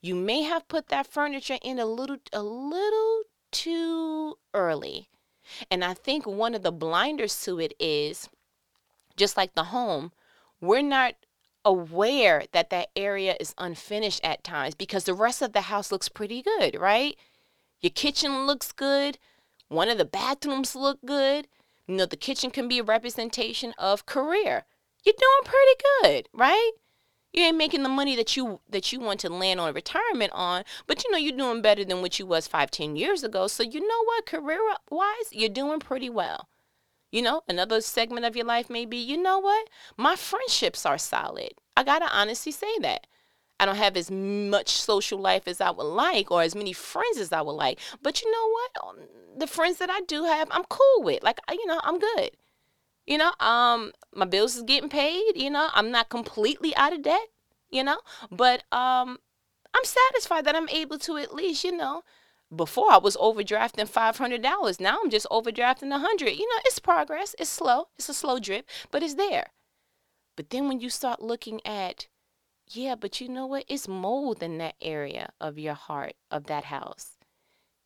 You 0.00 0.16
may 0.16 0.42
have 0.42 0.66
put 0.66 0.88
that 0.88 1.06
furniture 1.06 1.58
in 1.62 1.78
a 1.78 1.86
little 1.86 2.18
a 2.32 2.42
little 2.42 3.22
too 3.50 4.38
early. 4.54 5.08
And 5.70 5.84
I 5.84 5.94
think 5.94 6.26
one 6.26 6.54
of 6.54 6.62
the 6.62 6.72
blinders 6.72 7.40
to 7.44 7.58
it 7.58 7.72
is 7.80 8.28
just 9.16 9.36
like 9.36 9.54
the 9.54 9.64
home, 9.64 10.12
we're 10.60 10.82
not 10.82 11.14
aware 11.64 12.44
that 12.52 12.70
that 12.70 12.88
area 12.96 13.36
is 13.40 13.54
unfinished 13.58 14.20
at 14.24 14.44
times 14.44 14.74
because 14.74 15.04
the 15.04 15.14
rest 15.14 15.42
of 15.42 15.52
the 15.52 15.62
house 15.62 15.92
looks 15.92 16.08
pretty 16.08 16.42
good, 16.42 16.78
right? 16.78 17.16
Your 17.80 17.90
kitchen 17.90 18.46
looks 18.46 18.72
good. 18.72 19.18
One 19.68 19.88
of 19.88 19.98
the 19.98 20.04
bathrooms 20.04 20.74
look 20.74 20.98
good. 21.04 21.46
You 21.86 21.96
know, 21.96 22.06
the 22.06 22.16
kitchen 22.16 22.50
can 22.50 22.68
be 22.68 22.78
a 22.78 22.84
representation 22.84 23.74
of 23.78 24.06
career. 24.06 24.64
You're 25.04 25.14
doing 25.18 25.44
pretty 25.44 25.82
good, 26.02 26.28
right? 26.32 26.72
You 27.32 27.44
ain't 27.44 27.56
making 27.56 27.82
the 27.82 27.88
money 27.88 28.16
that 28.16 28.36
you 28.36 28.60
that 28.68 28.92
you 28.92 29.00
want 29.00 29.20
to 29.20 29.28
land 29.28 29.60
on 29.60 29.74
retirement 29.74 30.32
on, 30.34 30.64
but 30.86 31.04
you 31.04 31.10
know 31.10 31.18
you're 31.18 31.36
doing 31.36 31.60
better 31.62 31.84
than 31.84 32.00
what 32.00 32.18
you 32.18 32.26
was 32.26 32.46
five, 32.46 32.70
ten 32.70 32.96
years 32.96 33.22
ago. 33.22 33.46
So 33.46 33.62
you 33.62 33.80
know 33.80 34.04
what, 34.04 34.26
career 34.26 34.60
wise, 34.90 35.32
you're 35.32 35.50
doing 35.50 35.78
pretty 35.78 36.08
well. 36.08 36.48
You 37.10 37.22
know, 37.22 37.42
another 37.48 37.80
segment 37.80 38.26
of 38.26 38.36
your 38.36 38.44
life 38.44 38.68
may 38.68 38.84
be, 38.84 38.98
you 38.98 39.16
know 39.16 39.38
what? 39.38 39.68
My 39.96 40.14
friendships 40.16 40.84
are 40.84 40.98
solid. 40.98 41.52
I 41.76 41.84
got 41.84 42.00
to 42.00 42.08
honestly 42.12 42.52
say 42.52 42.78
that. 42.80 43.06
I 43.60 43.66
don't 43.66 43.76
have 43.76 43.96
as 43.96 44.10
much 44.10 44.68
social 44.68 45.18
life 45.18 45.48
as 45.48 45.60
I 45.60 45.70
would 45.70 45.82
like 45.82 46.30
or 46.30 46.42
as 46.42 46.54
many 46.54 46.72
friends 46.72 47.18
as 47.18 47.32
I 47.32 47.40
would 47.40 47.52
like. 47.52 47.80
But 48.02 48.22
you 48.22 48.30
know 48.30 48.48
what? 48.48 48.70
Um, 48.88 49.08
the 49.36 49.46
friends 49.46 49.78
that 49.78 49.90
I 49.90 50.00
do 50.02 50.24
have, 50.24 50.48
I'm 50.50 50.64
cool 50.64 51.02
with. 51.02 51.22
Like, 51.22 51.40
you 51.50 51.66
know, 51.66 51.80
I'm 51.82 51.98
good. 51.98 52.30
You 53.06 53.18
know, 53.18 53.32
um 53.40 53.92
my 54.14 54.26
bills 54.26 54.56
is 54.56 54.62
getting 54.62 54.90
paid, 54.90 55.32
you 55.36 55.50
know. 55.50 55.68
I'm 55.72 55.90
not 55.90 56.10
completely 56.10 56.76
out 56.76 56.92
of 56.92 57.02
debt, 57.02 57.28
you 57.70 57.82
know, 57.82 58.00
but 58.30 58.64
um 58.70 59.18
I'm 59.74 59.84
satisfied 59.84 60.44
that 60.44 60.56
I'm 60.56 60.68
able 60.68 60.98
to 61.00 61.16
at 61.16 61.34
least, 61.34 61.64
you 61.64 61.72
know, 61.76 62.02
before 62.54 62.90
I 62.90 62.98
was 62.98 63.16
overdrafting 63.16 63.90
$500. 63.90 64.80
Now 64.80 64.98
I'm 65.02 65.10
just 65.10 65.26
overdrafting 65.30 65.90
100. 65.90 66.30
You 66.30 66.48
know, 66.48 66.60
it's 66.64 66.78
progress. 66.78 67.34
It's 67.38 67.50
slow. 67.50 67.88
It's 67.98 68.08
a 68.08 68.14
slow 68.14 68.38
drip, 68.38 68.66
but 68.90 69.02
it's 69.02 69.14
there. 69.14 69.48
But 70.36 70.50
then 70.50 70.68
when 70.68 70.80
you 70.80 70.90
start 70.90 71.20
looking 71.20 71.60
at 71.66 72.06
yeah, 72.70 72.94
but 72.94 73.20
you 73.20 73.28
know 73.28 73.46
what? 73.46 73.64
It's 73.66 73.88
mold 73.88 74.42
in 74.42 74.58
that 74.58 74.74
area 74.80 75.30
of 75.40 75.58
your 75.58 75.74
heart, 75.74 76.14
of 76.30 76.44
that 76.46 76.64
house. 76.64 77.16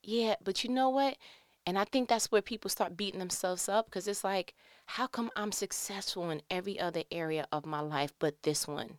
Yeah, 0.01 0.35
but 0.43 0.63
you 0.63 0.69
know 0.69 0.89
what? 0.89 1.17
And 1.65 1.79
I 1.79 1.85
think 1.85 2.09
that's 2.09 2.31
where 2.31 2.41
people 2.41 2.69
start 2.69 2.97
beating 2.97 3.19
themselves 3.19 3.69
up 3.69 3.85
because 3.85 4.07
it's 4.07 4.23
like, 4.23 4.53
how 4.85 5.07
come 5.07 5.31
I'm 5.35 5.53
successful 5.53 6.29
in 6.29 6.41
every 6.51 6.77
other 6.77 7.03
area 7.11 7.47
of 7.51 7.65
my 7.65 7.79
life 7.79 8.13
but 8.19 8.43
this 8.43 8.67
one? 8.67 8.97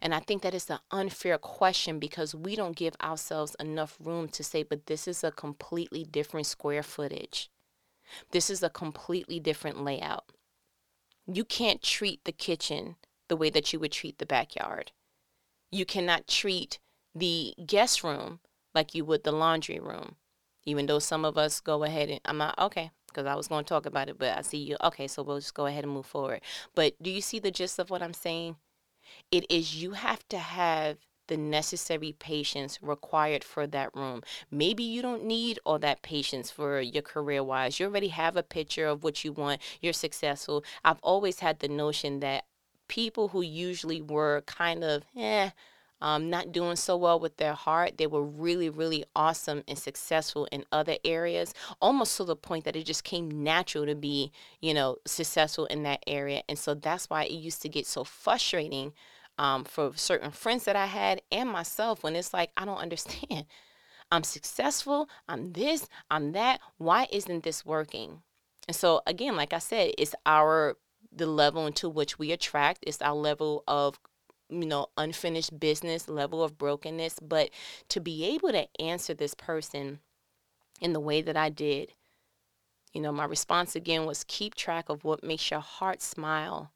And 0.00 0.14
I 0.14 0.20
think 0.20 0.42
that 0.42 0.54
is 0.54 0.68
an 0.70 0.78
unfair 0.90 1.38
question 1.38 1.98
because 1.98 2.34
we 2.34 2.56
don't 2.56 2.76
give 2.76 2.96
ourselves 3.02 3.56
enough 3.60 3.96
room 4.02 4.28
to 4.30 4.42
say, 4.42 4.62
but 4.62 4.86
this 4.86 5.06
is 5.06 5.22
a 5.22 5.30
completely 5.30 6.04
different 6.04 6.46
square 6.46 6.82
footage. 6.82 7.50
This 8.30 8.50
is 8.50 8.62
a 8.62 8.70
completely 8.70 9.38
different 9.38 9.82
layout. 9.82 10.32
You 11.26 11.44
can't 11.44 11.82
treat 11.82 12.24
the 12.24 12.32
kitchen 12.32 12.96
the 13.28 13.36
way 13.36 13.50
that 13.50 13.72
you 13.72 13.80
would 13.80 13.92
treat 13.92 14.18
the 14.18 14.26
backyard. 14.26 14.92
You 15.70 15.84
cannot 15.84 16.26
treat 16.26 16.78
the 17.14 17.54
guest 17.66 18.02
room 18.02 18.40
like 18.74 18.94
you 18.94 19.04
would 19.04 19.24
the 19.24 19.32
laundry 19.32 19.78
room. 19.78 20.16
Even 20.64 20.86
though 20.86 20.98
some 20.98 21.24
of 21.24 21.38
us 21.38 21.60
go 21.60 21.84
ahead 21.84 22.08
and 22.10 22.20
I'm 22.24 22.38
not 22.38 22.58
okay 22.58 22.90
because 23.06 23.26
I 23.26 23.34
was 23.34 23.48
going 23.48 23.64
to 23.64 23.68
talk 23.68 23.86
about 23.86 24.08
it, 24.08 24.18
but 24.18 24.36
I 24.36 24.42
see 24.42 24.58
you. 24.58 24.76
Okay, 24.82 25.06
so 25.06 25.22
we'll 25.22 25.38
just 25.38 25.54
go 25.54 25.66
ahead 25.66 25.84
and 25.84 25.92
move 25.92 26.06
forward. 26.06 26.40
But 26.74 26.94
do 27.02 27.10
you 27.10 27.20
see 27.20 27.38
the 27.38 27.50
gist 27.50 27.78
of 27.78 27.90
what 27.90 28.02
I'm 28.02 28.14
saying? 28.14 28.56
It 29.30 29.46
is 29.50 29.82
you 29.82 29.92
have 29.92 30.26
to 30.28 30.38
have 30.38 30.98
the 31.28 31.36
necessary 31.36 32.12
patience 32.12 32.78
required 32.82 33.44
for 33.44 33.66
that 33.66 33.94
room. 33.94 34.22
Maybe 34.50 34.82
you 34.82 35.02
don't 35.02 35.24
need 35.24 35.58
all 35.64 35.78
that 35.80 36.02
patience 36.02 36.50
for 36.50 36.80
your 36.80 37.02
career 37.02 37.44
wise. 37.44 37.78
You 37.78 37.86
already 37.86 38.08
have 38.08 38.36
a 38.36 38.42
picture 38.42 38.86
of 38.86 39.04
what 39.04 39.24
you 39.24 39.32
want. 39.32 39.60
You're 39.80 39.92
successful. 39.92 40.64
I've 40.84 41.00
always 41.02 41.40
had 41.40 41.60
the 41.60 41.68
notion 41.68 42.20
that 42.20 42.44
people 42.88 43.28
who 43.28 43.42
usually 43.42 44.00
were 44.00 44.42
kind 44.46 44.82
of, 44.82 45.04
eh, 45.16 45.50
um, 46.00 46.30
not 46.30 46.52
doing 46.52 46.76
so 46.76 46.96
well 46.96 47.18
with 47.18 47.36
their 47.36 47.54
heart. 47.54 47.98
They 47.98 48.06
were 48.06 48.22
really, 48.22 48.68
really 48.68 49.04
awesome 49.16 49.64
and 49.66 49.78
successful 49.78 50.46
in 50.52 50.64
other 50.70 50.96
areas, 51.04 51.54
almost 51.80 52.16
to 52.16 52.24
the 52.24 52.36
point 52.36 52.64
that 52.64 52.76
it 52.76 52.84
just 52.84 53.04
came 53.04 53.42
natural 53.42 53.86
to 53.86 53.94
be, 53.94 54.32
you 54.60 54.74
know, 54.74 54.96
successful 55.06 55.66
in 55.66 55.82
that 55.84 56.02
area. 56.06 56.42
And 56.48 56.58
so 56.58 56.74
that's 56.74 57.10
why 57.10 57.24
it 57.24 57.32
used 57.32 57.62
to 57.62 57.68
get 57.68 57.86
so 57.86 58.04
frustrating 58.04 58.92
um, 59.38 59.64
for 59.64 59.92
certain 59.94 60.30
friends 60.30 60.64
that 60.64 60.76
I 60.76 60.86
had 60.86 61.22
and 61.30 61.48
myself 61.48 62.02
when 62.02 62.16
it's 62.16 62.34
like, 62.34 62.50
I 62.56 62.64
don't 62.64 62.78
understand. 62.78 63.46
I'm 64.10 64.24
successful, 64.24 65.08
I'm 65.28 65.52
this, 65.52 65.86
I'm 66.10 66.32
that. 66.32 66.60
Why 66.78 67.08
isn't 67.12 67.44
this 67.44 67.66
working? 67.66 68.22
And 68.66 68.74
so, 68.74 69.02
again, 69.06 69.36
like 69.36 69.52
I 69.52 69.58
said, 69.58 69.92
it's 69.98 70.14
our 70.24 70.76
the 71.12 71.26
level 71.26 71.66
into 71.66 71.88
which 71.88 72.18
we 72.18 72.32
attract. 72.32 72.84
It's 72.86 73.02
our 73.02 73.14
level 73.14 73.64
of 73.66 73.98
you 74.48 74.66
know 74.66 74.86
unfinished 74.96 75.58
business 75.58 76.08
level 76.08 76.42
of 76.42 76.58
brokenness 76.58 77.18
but 77.20 77.50
to 77.88 78.00
be 78.00 78.24
able 78.24 78.50
to 78.50 78.66
answer 78.80 79.14
this 79.14 79.34
person 79.34 80.00
in 80.80 80.92
the 80.92 81.00
way 81.00 81.20
that 81.20 81.36
i 81.36 81.48
did 81.48 81.92
you 82.92 83.00
know 83.00 83.12
my 83.12 83.24
response 83.24 83.76
again 83.76 84.06
was 84.06 84.24
keep 84.26 84.54
track 84.54 84.88
of 84.88 85.04
what 85.04 85.22
makes 85.22 85.50
your 85.50 85.60
heart 85.60 86.00
smile 86.00 86.72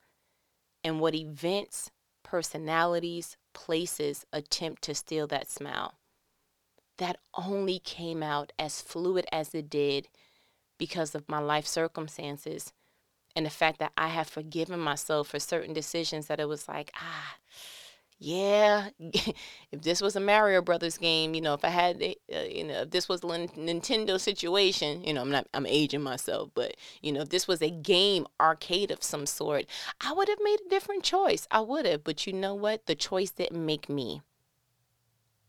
and 0.84 1.00
what 1.00 1.14
events 1.14 1.90
personalities 2.22 3.36
places 3.52 4.24
attempt 4.32 4.82
to 4.82 4.94
steal 4.94 5.26
that 5.26 5.50
smile. 5.50 5.94
That 6.98 7.18
only 7.34 7.78
came 7.78 8.22
out 8.22 8.52
as 8.58 8.80
fluid 8.80 9.26
as 9.32 9.54
it 9.54 9.68
did 9.68 10.08
because 10.78 11.14
of 11.14 11.28
my 11.28 11.38
life 11.38 11.66
circumstances 11.66 12.72
and 13.34 13.46
the 13.46 13.50
fact 13.50 13.78
that 13.78 13.92
I 13.96 14.08
have 14.08 14.28
forgiven 14.28 14.80
myself 14.80 15.28
for 15.28 15.38
certain 15.38 15.72
decisions 15.72 16.26
that 16.26 16.40
it 16.40 16.48
was 16.48 16.68
like, 16.68 16.90
ah, 16.96 17.36
yeah, 18.18 18.90
if 19.00 19.82
this 19.82 20.00
was 20.00 20.14
a 20.14 20.20
Mario 20.20 20.62
Brothers 20.62 20.96
game, 20.96 21.34
you 21.34 21.40
know, 21.40 21.54
if 21.54 21.64
I 21.64 21.70
had, 21.70 22.00
uh, 22.00 22.38
you 22.40 22.62
know, 22.62 22.82
if 22.82 22.90
this 22.90 23.08
was 23.08 23.22
a 23.22 23.26
Nintendo 23.26 24.20
situation, 24.20 25.02
you 25.02 25.12
know, 25.12 25.22
I'm 25.22 25.30
not, 25.30 25.48
I'm 25.54 25.66
aging 25.66 26.02
myself, 26.02 26.50
but 26.54 26.76
you 27.00 27.10
know, 27.10 27.22
if 27.22 27.30
this 27.30 27.48
was 27.48 27.60
a 27.60 27.70
game 27.70 28.26
arcade 28.40 28.92
of 28.92 29.02
some 29.02 29.26
sort, 29.26 29.66
I 30.00 30.12
would 30.12 30.28
have 30.28 30.38
made 30.40 30.60
a 30.64 30.70
different 30.70 31.02
choice. 31.02 31.48
I 31.50 31.60
would 31.60 31.84
have, 31.84 32.04
but 32.04 32.26
you 32.26 32.32
know 32.32 32.54
what? 32.54 32.86
The 32.86 32.94
choice 32.94 33.32
didn't 33.32 33.64
make 33.64 33.88
me. 33.88 34.22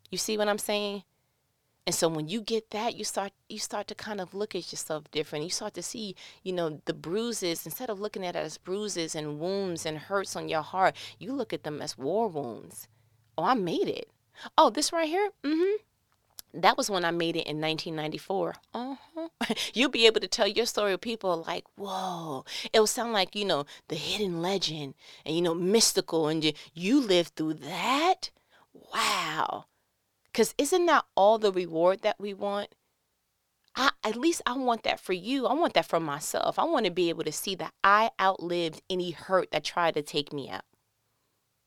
You 0.10 0.18
see 0.18 0.38
what 0.38 0.48
I'm 0.48 0.58
saying? 0.58 1.04
And 1.86 1.94
so 1.94 2.08
when 2.08 2.30
you 2.30 2.42
get 2.42 2.72
that, 2.72 2.96
you 2.96 3.04
start 3.04 3.34
you 3.50 3.60
start 3.60 3.88
to 3.88 3.96
kind 3.96 4.22
of 4.22 4.34
look 4.34 4.56
at 4.56 4.72
yourself 4.72 5.12
different. 5.12 5.44
You 5.44 5.52
start 5.52 5.74
to 5.74 5.84
see, 5.84 6.16
you 6.42 6.54
know, 6.54 6.82
the 6.86 6.94
bruises 6.94 7.66
instead 7.66 7.90
of 7.90 8.00
looking 8.00 8.26
at 8.26 8.36
it 8.36 8.40
as 8.40 8.58
bruises 8.58 9.16
and 9.16 9.40
wounds 9.40 9.86
and 9.86 9.98
hurts 9.98 10.36
on 10.36 10.48
your 10.48 10.62
heart, 10.62 10.96
you 11.20 11.34
look 11.34 11.52
at 11.52 11.64
them 11.64 11.82
as 11.82 11.98
war 11.98 12.30
wounds. 12.30 12.88
Oh, 13.38 13.44
I 13.44 13.54
made 13.54 13.90
it. 13.90 14.10
Oh, 14.58 14.70
this 14.70 14.94
right 14.94 15.10
here? 15.10 15.32
Mm-hmm. 15.44 16.62
That 16.62 16.78
was 16.78 16.90
when 16.90 17.04
I 17.04 17.12
made 17.12 17.36
it 17.36 17.48
in 17.48 17.60
1994. 17.60 18.56
Uh-huh. 18.74 19.28
You'll 19.74 19.90
be 19.90 20.06
able 20.06 20.22
to 20.22 20.28
tell 20.28 20.48
your 20.48 20.68
story. 20.68 20.92
To 20.92 20.98
people 21.00 21.44
like, 21.48 21.66
whoa. 21.76 22.46
It 22.72 22.80
will 22.80 22.88
sound 22.88 23.12
like, 23.12 23.36
you 23.36 23.44
know, 23.44 23.66
the 23.88 23.96
hidden 23.96 24.42
legend 24.42 24.94
and, 25.26 25.36
you 25.36 25.42
know, 25.42 25.56
mystical. 25.56 26.28
And 26.28 26.44
you, 26.44 26.54
you 26.74 27.02
lived 27.02 27.36
through 27.36 27.56
that? 27.56 28.30
Wow. 28.94 29.66
Because 30.34 30.56
isn't 30.58 30.88
that 30.88 31.06
all 31.16 31.38
the 31.38 31.52
reward 31.52 32.02
that 32.02 32.20
we 32.20 32.34
want? 32.34 32.74
I, 33.76 33.92
at 34.04 34.16
least 34.16 34.42
I 34.46 34.58
want 34.58 34.84
that 34.84 35.00
for 35.00 35.14
you. 35.14 35.46
I 35.46 35.54
want 35.54 35.74
that 35.76 35.86
for 35.86 36.00
myself. 36.00 36.58
I 36.58 36.64
want 36.64 36.86
to 36.86 36.92
be 36.92 37.10
able 37.10 37.24
to 37.24 37.32
see 37.32 37.56
that 37.56 37.74
I 37.84 38.12
outlived 38.20 38.82
any 38.90 39.12
hurt 39.12 39.52
that 39.52 39.64
tried 39.64 39.94
to 39.94 40.02
take 40.02 40.34
me 40.34 40.50
out. 40.50 40.64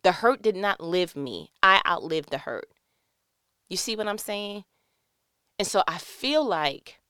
The 0.03 0.13
hurt 0.13 0.43
did 0.43 0.57
not 0.57 0.81
live 0.81 1.17
me, 1.17 1.51
I 1.63 1.83
outlived 1.85 2.31
the 2.31 2.39
hurt. 2.39 2.69
You 3.69 3.77
see 3.77 3.97
what 3.97 4.07
I'm 4.07 4.19
saying? 4.19 4.65
And 5.59 5.67
so 5.67 5.83
I 5.89 5.99
feel 5.99 6.45
like 6.45 7.01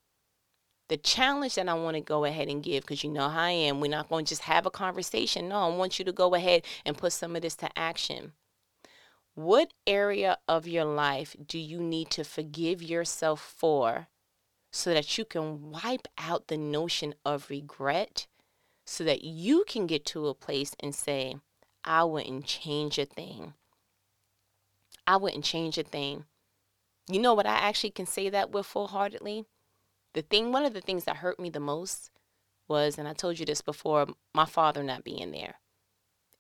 the 0.89 0.97
challenge 0.97 1.57
that 1.57 1.69
I 1.69 1.75
want 1.75 1.97
to 1.97 2.01
go 2.01 2.25
ahead 2.25 2.49
and 2.49 2.63
give, 2.63 2.85
because 2.85 3.05
you 3.05 3.11
know 3.11 3.29
how 3.29 3.43
I 3.43 3.51
am, 3.51 3.81
we're 3.81 3.91
not 3.91 4.09
going 4.09 4.25
to 4.25 4.29
just 4.29 4.43
have 4.43 4.65
a 4.65 4.71
conversation. 4.71 5.49
No, 5.49 5.57
I 5.57 5.77
want 5.77 5.99
you 5.99 6.05
to 6.07 6.13
go 6.13 6.35
ahead 6.35 6.63
and 6.87 6.97
put 6.97 7.13
some 7.13 7.37
of 7.37 7.43
this 7.43 7.57
to 7.57 7.79
action. 7.79 8.33
What 9.37 9.75
area 9.87 10.39
of 10.49 10.67
your 10.67 10.87
life 10.87 11.37
do 11.47 11.59
you 11.59 11.79
need 11.79 12.09
to 12.13 12.25
forgive 12.25 12.83
yourself 12.83 13.39
for 13.39 14.09
so 14.73 14.95
that 14.95 15.19
you 15.19 15.27
can 15.27 15.71
wipe 15.71 16.09
out 16.17 16.49
the 16.49 16.57
notion 16.57 17.15
of 17.23 17.51
regret 17.51 18.29
so 18.87 19.05
that 19.05 19.25
you 19.25 19.65
can 19.69 19.87
get 19.87 20.07
to 20.07 20.29
a 20.29 20.35
place 20.35 20.75
and 20.81 20.95
say, 20.95 21.37
I 21.85 22.05
wouldn't 22.05 22.47
change 22.47 22.99
a 22.99 23.05
thing. 23.05 23.53
I 25.07 25.19
wouldn't 25.19 25.45
change 25.45 25.77
a 25.77 25.83
thing. 25.83 26.25
You 27.07 27.21
know 27.21 27.35
what 27.35 27.47
I 27.47 27.57
actually 27.57 27.91
can 27.91 28.07
say 28.07 28.31
that 28.31 28.53
with 28.53 28.65
full 28.65 28.87
heartedly? 28.87 29.45
The 30.15 30.23
thing, 30.23 30.51
one 30.51 30.65
of 30.65 30.73
the 30.73 30.81
things 30.81 31.05
that 31.05 31.19
hurt 31.19 31.39
me 31.39 31.51
the 31.51 31.61
most 31.61 32.11
was, 32.69 32.97
and 32.97 33.07
I 33.07 33.13
told 33.13 33.39
you 33.39 33.45
this 33.45 33.61
before, 33.61 34.07
my 34.33 34.47
father 34.47 34.83
not 34.83 35.05
being 35.05 35.31
there. 35.31 35.57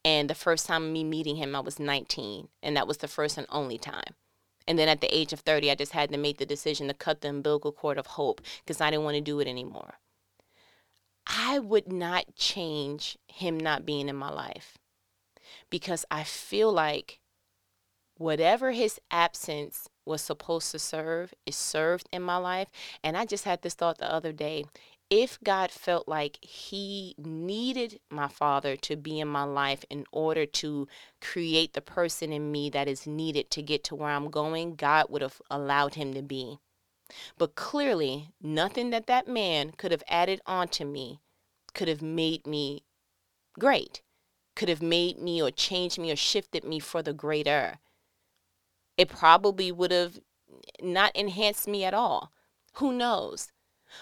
And 0.06 0.30
the 0.30 0.36
first 0.36 0.66
time 0.66 0.92
me 0.92 1.02
meeting 1.02 1.34
him, 1.34 1.56
I 1.56 1.60
was 1.60 1.80
19. 1.80 2.46
And 2.62 2.76
that 2.76 2.86
was 2.86 2.98
the 2.98 3.08
first 3.08 3.36
and 3.36 3.46
only 3.50 3.76
time. 3.76 4.14
And 4.68 4.78
then 4.78 4.88
at 4.88 5.00
the 5.00 5.12
age 5.12 5.32
of 5.32 5.40
30, 5.40 5.68
I 5.68 5.74
just 5.74 5.90
had 5.90 6.12
to 6.12 6.16
make 6.16 6.38
the 6.38 6.46
decision 6.46 6.86
to 6.86 6.94
cut 6.94 7.22
the 7.22 7.28
umbilical 7.28 7.72
cord 7.72 7.98
of 7.98 8.06
hope 8.06 8.40
because 8.64 8.80
I 8.80 8.90
didn't 8.90 9.02
want 9.02 9.16
to 9.16 9.20
do 9.20 9.40
it 9.40 9.48
anymore. 9.48 9.94
I 11.26 11.58
would 11.58 11.90
not 11.90 12.36
change 12.36 13.18
him 13.26 13.58
not 13.58 13.84
being 13.84 14.08
in 14.08 14.14
my 14.14 14.30
life 14.30 14.78
because 15.70 16.04
I 16.08 16.22
feel 16.22 16.72
like 16.72 17.18
whatever 18.16 18.70
his 18.70 19.00
absence 19.10 19.88
was 20.04 20.22
supposed 20.22 20.70
to 20.70 20.78
serve 20.78 21.34
is 21.46 21.56
served 21.56 22.08
in 22.12 22.22
my 22.22 22.36
life. 22.36 22.68
And 23.02 23.16
I 23.16 23.24
just 23.24 23.42
had 23.42 23.62
this 23.62 23.74
thought 23.74 23.98
the 23.98 24.12
other 24.12 24.32
day 24.32 24.66
if 25.10 25.38
God 25.42 25.70
felt 25.70 26.08
like 26.08 26.38
He 26.42 27.14
needed 27.18 28.00
my 28.10 28.28
father 28.28 28.76
to 28.76 28.96
be 28.96 29.20
in 29.20 29.28
my 29.28 29.44
life 29.44 29.84
in 29.88 30.04
order 30.10 30.46
to 30.46 30.88
create 31.20 31.74
the 31.74 31.80
person 31.80 32.32
in 32.32 32.50
me 32.50 32.70
that 32.70 32.88
is 32.88 33.06
needed 33.06 33.50
to 33.52 33.62
get 33.62 33.84
to 33.84 33.94
where 33.94 34.10
I'm 34.10 34.30
going, 34.30 34.74
God 34.74 35.06
would 35.10 35.22
have 35.22 35.40
allowed 35.50 35.94
him 35.94 36.12
to 36.14 36.22
be. 36.22 36.58
But 37.38 37.54
clearly, 37.54 38.30
nothing 38.42 38.90
that 38.90 39.06
that 39.06 39.28
man 39.28 39.72
could 39.72 39.92
have 39.92 40.02
added 40.08 40.40
on 40.44 40.68
to 40.68 40.84
me 40.84 41.20
could 41.72 41.88
have 41.88 42.02
made 42.02 42.46
me 42.46 42.84
great, 43.58 44.02
could 44.56 44.68
have 44.68 44.82
made 44.82 45.18
me 45.18 45.40
or 45.40 45.50
changed 45.50 45.98
me 45.98 46.10
or 46.10 46.16
shifted 46.16 46.64
me 46.64 46.80
for 46.80 47.02
the 47.02 47.12
greater. 47.12 47.78
It 48.96 49.08
probably 49.08 49.70
would 49.70 49.92
have 49.92 50.18
not 50.82 51.14
enhanced 51.14 51.68
me 51.68 51.84
at 51.84 51.94
all. 51.94 52.32
Who 52.74 52.92
knows? 52.92 53.52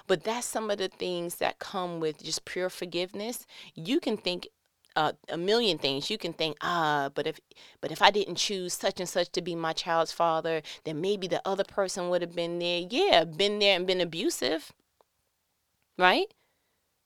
But 0.07 0.25
that's 0.25 0.47
some 0.47 0.71
of 0.71 0.79
the 0.79 0.89
things 0.89 1.37
that 1.37 1.59
come 1.59 2.01
with 2.01 2.23
just 2.23 2.45
pure 2.45 2.71
forgiveness. 2.71 3.47
You 3.75 4.01
can 4.01 4.17
think 4.17 4.49
uh, 4.97 5.13
a 5.29 5.37
million 5.37 5.79
things. 5.79 6.11
You 6.11 6.19
can 6.19 6.33
think, 6.33 6.57
ah, 6.61 7.11
but 7.15 7.27
if 7.27 7.41
but 7.81 7.91
if 7.91 8.01
I 8.01 8.11
didn't 8.11 8.37
choose 8.37 8.75
such 8.75 9.01
and 9.01 9.09
such 9.09 9.31
to 9.33 9.43
be 9.43 9.55
my 9.55 9.73
child's 9.73 10.13
father, 10.13 10.63
then 10.85 11.01
maybe 11.01 11.27
the 11.27 11.43
other 11.45 11.65
person 11.65 12.09
would 12.11 12.23
have 12.23 12.35
been 12.35 12.59
there. 12.59 12.83
Yeah, 12.89 13.25
been 13.25 13.59
there 13.59 13.77
and 13.77 13.87
been 13.87 14.01
abusive. 14.01 14.73
Right? 15.99 16.33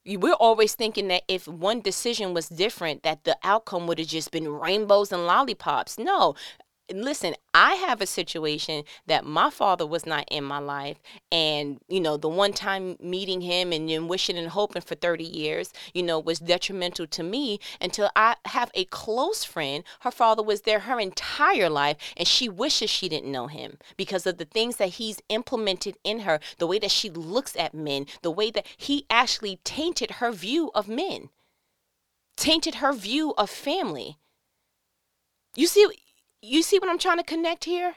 We're 0.07 0.33
always 0.33 0.75
thinking 0.75 1.09
that 1.09 1.25
if 1.29 1.47
one 1.47 1.81
decision 1.83 2.33
was 2.33 2.49
different, 2.49 3.03
that 3.03 3.25
the 3.25 3.37
outcome 3.43 3.87
would 3.87 3.99
have 3.99 4.09
just 4.09 4.31
been 4.31 4.49
rainbows 4.49 5.13
and 5.13 5.27
lollipops. 5.27 5.99
No, 5.99 6.35
listen, 6.93 7.35
I 7.53 7.75
have 7.75 8.01
a 8.01 8.07
situation 8.07 8.85
that 9.07 9.25
my 9.25 9.51
father 9.51 9.87
was 9.87 10.07
not 10.07 10.27
in 10.31 10.45
my 10.45 10.59
life. 10.59 10.99
And, 11.31 11.81
you 11.89 12.01
know, 12.01 12.17
the 12.17 12.29
one 12.29 12.53
time 12.53 12.97
meeting 13.01 13.41
him 13.41 13.73
and 13.73 13.89
then 13.89 14.09
wishing 14.09 14.39
and 14.39 14.49
hoping 14.49 14.83
for 14.83 14.95
30 14.95 15.25
years, 15.25 15.73
you 15.93 16.03
know, 16.03 16.19
was 16.19 16.39
detrimental 16.39 17.07
to 17.09 17.23
me 17.23 17.59
until 17.81 18.11
I 18.17 18.37
have 18.47 18.71
a 18.75 18.85
close 18.87 19.45
friend. 19.45 19.85
Her 20.01 20.11
father 20.11 20.43
was 20.43 20.63
there 20.63 20.81
her 20.81 21.01
entire 21.01 21.69
life 21.69 21.97
and 22.17 22.27
she 22.27 22.49
wishes 22.49 22.91
she 22.91 23.09
didn't 23.09 23.33
know 23.33 23.49
him 23.49 23.79
because 23.97 24.27
of 24.27 24.39
the 24.39 24.45
things 24.45 24.77
that 24.77 24.91
he's 24.91 25.21
implemented 25.29 25.97
in 26.05 26.21
her, 26.21 26.41
the 26.59 26.67
way 26.67 26.79
that 26.79 26.91
she 26.91 27.11
looks 27.11 27.57
at 27.57 27.75
men, 27.75 28.07
the 28.23 28.31
way 28.31 28.51
that 28.51 28.67
he 28.77 29.05
actually 29.11 29.61
tainted 29.65 30.13
her 30.13 30.33
view 30.33 30.71
of 30.75 30.89
men, 30.89 31.29
tainted 32.37 32.77
her 32.77 32.93
view 32.93 33.35
of 33.37 33.51
family. 33.51 34.17
You 35.55 35.67
see, 35.67 35.87
you 36.43 36.63
see 36.63 36.79
what 36.79 36.89
I'm 36.89 36.99
trying 36.99 37.19
to 37.19 37.25
connect 37.25 37.65
here? 37.65 37.97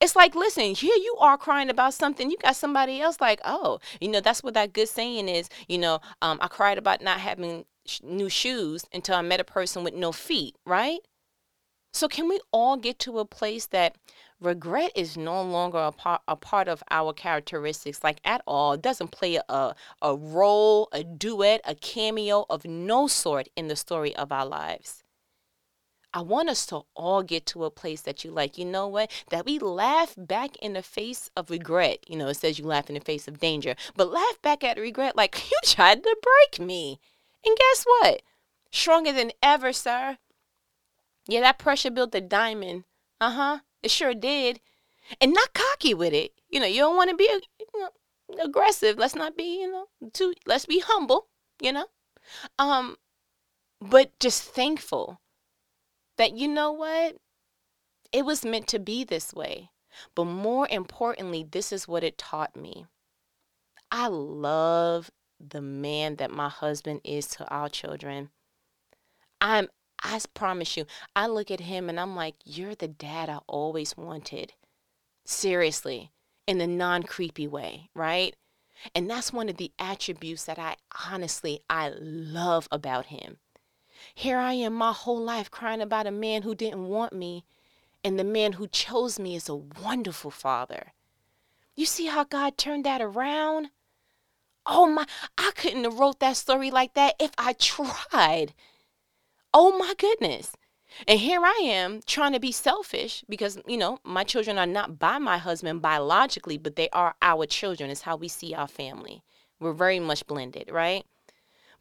It's 0.00 0.16
like, 0.16 0.34
listen, 0.34 0.74
here 0.74 0.96
you 0.96 1.16
are 1.20 1.36
crying 1.36 1.68
about 1.68 1.92
something. 1.92 2.30
You 2.30 2.38
got 2.38 2.56
somebody 2.56 3.00
else 3.02 3.20
like, 3.20 3.40
oh, 3.44 3.80
you 4.00 4.08
know, 4.08 4.20
that's 4.20 4.42
what 4.42 4.54
that 4.54 4.72
good 4.72 4.88
saying 4.88 5.28
is. 5.28 5.50
You 5.68 5.76
know, 5.76 6.00
um, 6.22 6.38
I 6.40 6.48
cried 6.48 6.78
about 6.78 7.02
not 7.02 7.20
having 7.20 7.66
sh- 7.84 8.00
new 8.02 8.30
shoes 8.30 8.86
until 8.94 9.16
I 9.16 9.22
met 9.22 9.40
a 9.40 9.44
person 9.44 9.84
with 9.84 9.92
no 9.92 10.10
feet, 10.10 10.56
right? 10.64 11.00
So, 11.92 12.08
can 12.08 12.28
we 12.28 12.40
all 12.50 12.76
get 12.76 12.98
to 13.00 13.18
a 13.18 13.24
place 13.26 13.66
that 13.66 13.96
regret 14.40 14.92
is 14.94 15.18
no 15.18 15.42
longer 15.42 15.78
a 15.78 15.92
part, 15.92 16.22
a 16.26 16.36
part 16.36 16.68
of 16.68 16.82
our 16.90 17.12
characteristics, 17.12 18.02
like 18.02 18.20
at 18.24 18.42
all? 18.46 18.74
It 18.74 18.82
doesn't 18.82 19.10
play 19.10 19.38
a, 19.48 19.74
a 20.00 20.16
role, 20.16 20.88
a 20.92 21.04
duet, 21.04 21.60
a 21.66 21.74
cameo 21.74 22.46
of 22.48 22.64
no 22.64 23.06
sort 23.06 23.48
in 23.54 23.68
the 23.68 23.76
story 23.76 24.16
of 24.16 24.32
our 24.32 24.46
lives. 24.46 25.02
I 26.12 26.22
want 26.22 26.48
us 26.48 26.66
to 26.66 26.82
all 26.96 27.22
get 27.22 27.46
to 27.46 27.64
a 27.64 27.70
place 27.70 28.00
that 28.02 28.24
you 28.24 28.32
like, 28.32 28.58
you 28.58 28.64
know 28.64 28.88
what? 28.88 29.10
That 29.30 29.44
we 29.44 29.58
laugh 29.60 30.14
back 30.16 30.56
in 30.56 30.72
the 30.72 30.82
face 30.82 31.30
of 31.36 31.50
regret. 31.50 31.98
You 32.08 32.16
know, 32.16 32.28
it 32.28 32.34
says 32.34 32.58
you 32.58 32.64
laugh 32.64 32.88
in 32.88 32.94
the 32.94 33.00
face 33.00 33.28
of 33.28 33.38
danger, 33.38 33.76
but 33.94 34.10
laugh 34.10 34.42
back 34.42 34.64
at 34.64 34.78
regret 34.78 35.16
like 35.16 35.50
you 35.50 35.58
tried 35.64 36.02
to 36.02 36.16
break 36.22 36.66
me. 36.66 36.98
And 37.44 37.56
guess 37.56 37.84
what? 37.84 38.22
Stronger 38.72 39.12
than 39.12 39.32
ever, 39.42 39.72
sir. 39.72 40.18
Yeah, 41.28 41.40
that 41.42 41.58
pressure 41.58 41.90
built 41.90 42.14
a 42.14 42.20
diamond. 42.20 42.84
Uh 43.20 43.30
huh. 43.30 43.58
It 43.82 43.90
sure 43.90 44.14
did. 44.14 44.60
And 45.20 45.32
not 45.32 45.54
cocky 45.54 45.94
with 45.94 46.12
it. 46.12 46.32
You 46.48 46.60
know, 46.60 46.66
you 46.66 46.80
don't 46.80 46.96
want 46.96 47.10
to 47.10 47.16
be 47.16 47.28
you 47.30 47.66
know, 47.80 48.44
aggressive. 48.44 48.98
Let's 48.98 49.14
not 49.14 49.36
be, 49.36 49.60
you 49.60 49.70
know, 49.70 49.86
too, 50.12 50.34
let's 50.44 50.66
be 50.66 50.80
humble, 50.80 51.28
you 51.60 51.72
know? 51.72 51.86
Um, 52.58 52.96
but 53.80 54.18
just 54.18 54.42
thankful 54.42 55.20
that 56.20 56.36
you 56.36 56.46
know 56.46 56.70
what? 56.70 57.16
It 58.12 58.26
was 58.26 58.44
meant 58.44 58.66
to 58.68 58.78
be 58.78 59.04
this 59.04 59.32
way. 59.32 59.70
But 60.14 60.26
more 60.26 60.68
importantly, 60.70 61.46
this 61.50 61.72
is 61.72 61.88
what 61.88 62.04
it 62.04 62.18
taught 62.18 62.54
me. 62.54 62.84
I 63.90 64.08
love 64.08 65.10
the 65.40 65.62
man 65.62 66.16
that 66.16 66.30
my 66.30 66.50
husband 66.50 67.00
is 67.04 67.26
to 67.28 67.48
our 67.48 67.70
children. 67.70 68.28
I'm 69.40 69.68
I 70.02 70.20
promise 70.34 70.76
you, 70.76 70.84
I 71.16 71.26
look 71.26 71.50
at 71.50 71.60
him 71.60 71.88
and 71.88 71.98
I'm 71.98 72.14
like, 72.14 72.34
you're 72.44 72.74
the 72.74 72.88
dad 72.88 73.30
I 73.30 73.38
always 73.46 73.96
wanted. 73.96 74.52
Seriously, 75.24 76.10
in 76.46 76.60
a 76.60 76.66
non 76.66 77.02
creepy 77.02 77.48
way, 77.48 77.88
right? 77.94 78.36
And 78.94 79.08
that's 79.08 79.32
one 79.32 79.48
of 79.48 79.56
the 79.56 79.72
attributes 79.78 80.44
that 80.44 80.58
I 80.58 80.76
honestly 81.10 81.60
I 81.70 81.94
love 81.98 82.68
about 82.70 83.06
him. 83.06 83.38
Here 84.14 84.38
I 84.38 84.54
am 84.54 84.74
my 84.74 84.92
whole 84.92 85.20
life 85.20 85.50
crying 85.50 85.80
about 85.80 86.06
a 86.06 86.10
man 86.10 86.42
who 86.42 86.54
didn't 86.54 86.86
want 86.86 87.12
me, 87.12 87.44
and 88.04 88.18
the 88.18 88.24
man 88.24 88.54
who 88.54 88.66
chose 88.66 89.18
me 89.18 89.36
is 89.36 89.48
a 89.48 89.54
wonderful 89.54 90.30
father. 90.30 90.92
You 91.74 91.86
see 91.86 92.06
how 92.06 92.24
God 92.24 92.56
turned 92.58 92.84
that 92.84 93.00
around? 93.00 93.70
Oh 94.66 94.86
my, 94.86 95.06
I 95.38 95.52
couldn't 95.54 95.84
have 95.84 95.98
wrote 95.98 96.20
that 96.20 96.36
story 96.36 96.70
like 96.70 96.94
that 96.94 97.14
if 97.18 97.30
I 97.38 97.54
tried. 97.54 98.54
Oh 99.52 99.76
my 99.78 99.94
goodness. 99.96 100.52
And 101.06 101.20
here 101.20 101.40
I 101.42 101.60
am 101.64 102.00
trying 102.06 102.32
to 102.32 102.40
be 102.40 102.52
selfish 102.52 103.24
because, 103.28 103.58
you 103.66 103.76
know, 103.76 103.98
my 104.04 104.24
children 104.24 104.58
are 104.58 104.66
not 104.66 104.98
by 104.98 105.18
my 105.18 105.38
husband 105.38 105.80
biologically, 105.80 106.58
but 106.58 106.76
they 106.76 106.88
are 106.90 107.14
our 107.22 107.46
children. 107.46 107.90
It's 107.90 108.02
how 108.02 108.16
we 108.16 108.28
see 108.28 108.54
our 108.54 108.68
family. 108.68 109.22
We're 109.60 109.72
very 109.72 110.00
much 110.00 110.26
blended, 110.26 110.70
right? 110.70 111.04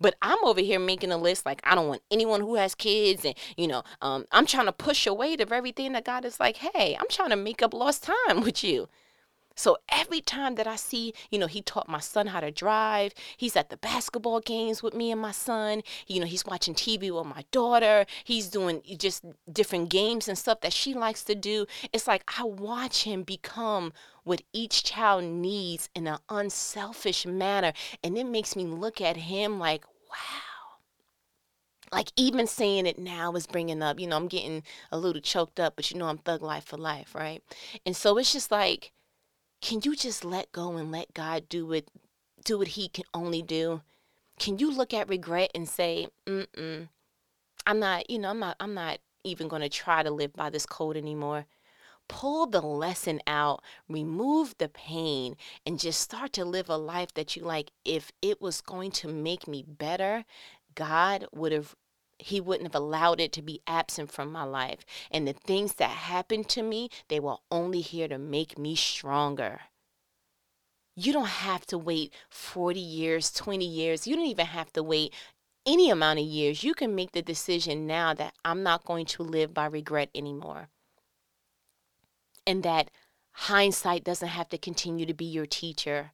But 0.02 0.16
I'm 0.22 0.44
over 0.44 0.62
here 0.62 0.80
making 0.80 1.12
a 1.12 1.18
list 1.18 1.46
like 1.46 1.62
I 1.64 1.76
don't 1.76 1.88
want 1.88 2.02
anyone 2.10 2.42
who 2.42 2.56
has 2.56 2.76
kids, 2.76 3.26
and 3.26 3.36
you 3.58 3.68
know, 3.68 3.84
um, 4.02 4.26
I'm 4.32 4.46
trying 4.46 4.68
to 4.68 4.72
push 4.72 5.06
away 5.06 5.36
the 5.36 5.46
very 5.46 5.72
thing 5.72 5.94
that 5.94 6.06
God 6.06 6.26
is 6.26 6.40
like, 6.40 6.58
hey, 6.58 6.96
I'm 7.00 7.10
trying 7.10 7.32
to 7.32 7.36
make 7.36 7.62
up 7.62 7.74
lost 7.74 8.04
time 8.04 8.42
with 8.44 8.64
you. 8.64 8.88
So 9.60 9.76
every 9.90 10.22
time 10.22 10.56
that 10.56 10.68
I 10.68 10.78
see, 10.78 11.14
you 11.30 11.38
know, 11.38 11.48
he 11.48 11.62
taught 11.62 11.90
my 11.90 12.00
son 12.00 12.28
how 12.28 12.40
to 12.40 12.50
drive. 12.50 13.14
He's 13.36 13.58
at 13.58 13.70
the 13.70 13.76
basketball 13.76 14.40
games 14.40 14.82
with 14.82 14.94
me 14.94 15.12
and 15.12 15.20
my 15.20 15.34
son. 15.34 15.82
You 16.08 16.22
know, 16.22 16.26
he's 16.28 16.46
watching 16.46 16.74
TV 16.74 17.14
with 17.14 17.26
my 17.26 17.44
daughter. 17.52 18.06
He's 18.24 18.48
doing 18.48 18.82
just 18.98 19.26
different 19.52 19.90
games 19.90 20.30
and 20.30 20.38
stuff 20.38 20.62
that 20.62 20.72
she 20.72 20.94
likes 20.94 21.26
to 21.26 21.36
do. 21.36 21.66
It's 21.92 22.08
like 22.08 22.24
I 22.40 22.46
watch 22.46 23.04
him 23.04 23.24
become 23.24 23.92
what 24.24 24.44
each 24.54 24.86
child 24.86 25.26
needs 25.26 25.90
in 25.94 26.08
an 26.08 26.20
unselfish 26.30 27.26
manner. 27.26 27.74
And 28.02 28.18
it 28.18 28.28
makes 28.28 28.56
me 28.56 28.64
look 28.64 29.02
at 29.02 29.18
him 29.18 29.60
like, 29.60 29.84
wow. 30.10 30.78
Like 31.91 32.12
even 32.15 32.45
saying 32.45 32.86
it 32.86 33.00
now 33.00 33.34
is 33.34 33.48
bringing 33.48 33.82
up, 33.82 34.00
you 34.00 34.08
know, 34.08 34.17
I'm 34.17 34.28
getting 34.28 34.63
a 34.91 34.98
little 34.98 35.22
choked 35.22 35.60
up, 35.60 35.76
but 35.76 35.89
you 35.89 35.98
know, 35.98 36.08
I'm 36.08 36.19
thug 36.19 36.41
life 36.41 36.65
for 36.65 36.78
life, 36.78 37.15
right? 37.15 37.41
And 37.86 37.95
so 37.95 38.17
it's 38.17 38.32
just 38.32 38.52
like, 38.52 38.91
can 39.62 39.82
you 39.84 39.95
just 39.95 40.24
let 40.24 40.52
go 40.52 40.78
and 40.78 40.91
let 40.91 41.13
God 41.13 41.50
do 41.50 41.65
what 41.65 41.86
do 42.45 42.58
what 42.58 42.69
he 42.69 42.88
can 42.89 43.06
only 43.13 43.41
do? 43.41 43.82
Can 44.39 44.58
you 44.60 44.72
look 44.72 44.93
at 44.93 45.10
regret 45.10 45.52
and 45.54 45.67
say, 45.67 46.08
"Mm-mm. 46.26 46.88
I'm 47.65 47.80
not, 47.80 48.10
you 48.10 48.19
know, 48.19 48.30
I'm 48.30 48.39
not 48.39 48.56
I'm 48.60 48.74
not 48.74 49.00
even 49.24 49.48
going 49.48 49.62
to 49.62 49.69
try 49.69 50.04
to 50.04 50.12
live 50.12 50.34
by 50.34 50.50
this 50.50 50.65
code 50.65 50.95
anymore." 50.95 51.45
Pull 52.10 52.48
the 52.48 52.62
lesson 52.62 53.22
out, 53.26 53.63
remove 53.88 54.56
the 54.58 54.67
pain, 54.67 55.38
and 55.65 55.80
just 55.80 56.02
start 56.02 56.34
to 56.34 56.43
live 56.43 56.67
a 56.67 56.76
life 56.76 57.13
that 57.13 57.38
you 57.38 57.43
like. 57.43 57.72
If 57.86 58.12
it 58.22 58.41
was 58.41 58.60
going 58.60 58.91
to 58.91 59.08
make 59.08 59.48
me 59.48 59.63
better, 59.65 60.26
God 60.76 61.26
would 61.32 61.54
have 61.54 61.76
he 62.22 62.41
wouldn't 62.41 62.67
have 62.67 62.76
allowed 62.76 63.22
it 63.22 63.32
to 63.32 63.41
be 63.41 63.62
absent 63.65 64.12
from 64.12 64.30
my 64.30 64.43
life. 64.43 64.86
And 65.10 65.26
the 65.26 65.34
things 65.34 65.76
that 65.76 65.89
happened 65.89 66.50
to 66.50 66.62
me, 66.62 66.89
they 67.08 67.19
were 67.19 67.38
only 67.50 67.80
here 67.80 68.10
to 68.10 68.17
make 68.17 68.58
me 68.58 68.76
stronger. 68.76 69.62
You 70.95 71.13
don't 71.13 71.28
have 71.28 71.65
to 71.67 71.78
wait 71.78 72.13
40 72.30 72.78
years, 72.78 73.32
20 73.32 73.65
years. 73.65 74.06
You 74.06 74.17
don't 74.17 74.26
even 74.26 74.48
have 74.48 74.74
to 74.74 74.84
wait 74.84 75.13
any 75.65 75.89
amount 75.89 76.19
of 76.19 76.26
years. 76.26 76.63
You 76.63 76.74
can 76.74 76.93
make 76.93 77.13
the 77.13 77.22
decision 77.22 77.88
now 77.88 78.13
that 78.15 78.34
I'm 78.43 78.63
not 78.63 78.84
going 78.84 79.06
to 79.06 79.24
live 79.24 79.54
by 79.54 79.67
regret 79.67 80.10
anymore. 80.13 80.67
And 82.50 82.64
that 82.64 82.90
hindsight 83.34 84.04
doesn't 84.04 84.28
have 84.28 84.50
to 84.50 84.58
continue 84.58 85.06
to 85.06 85.14
be 85.14 85.26
your 85.26 85.46
teacher. 85.46 86.14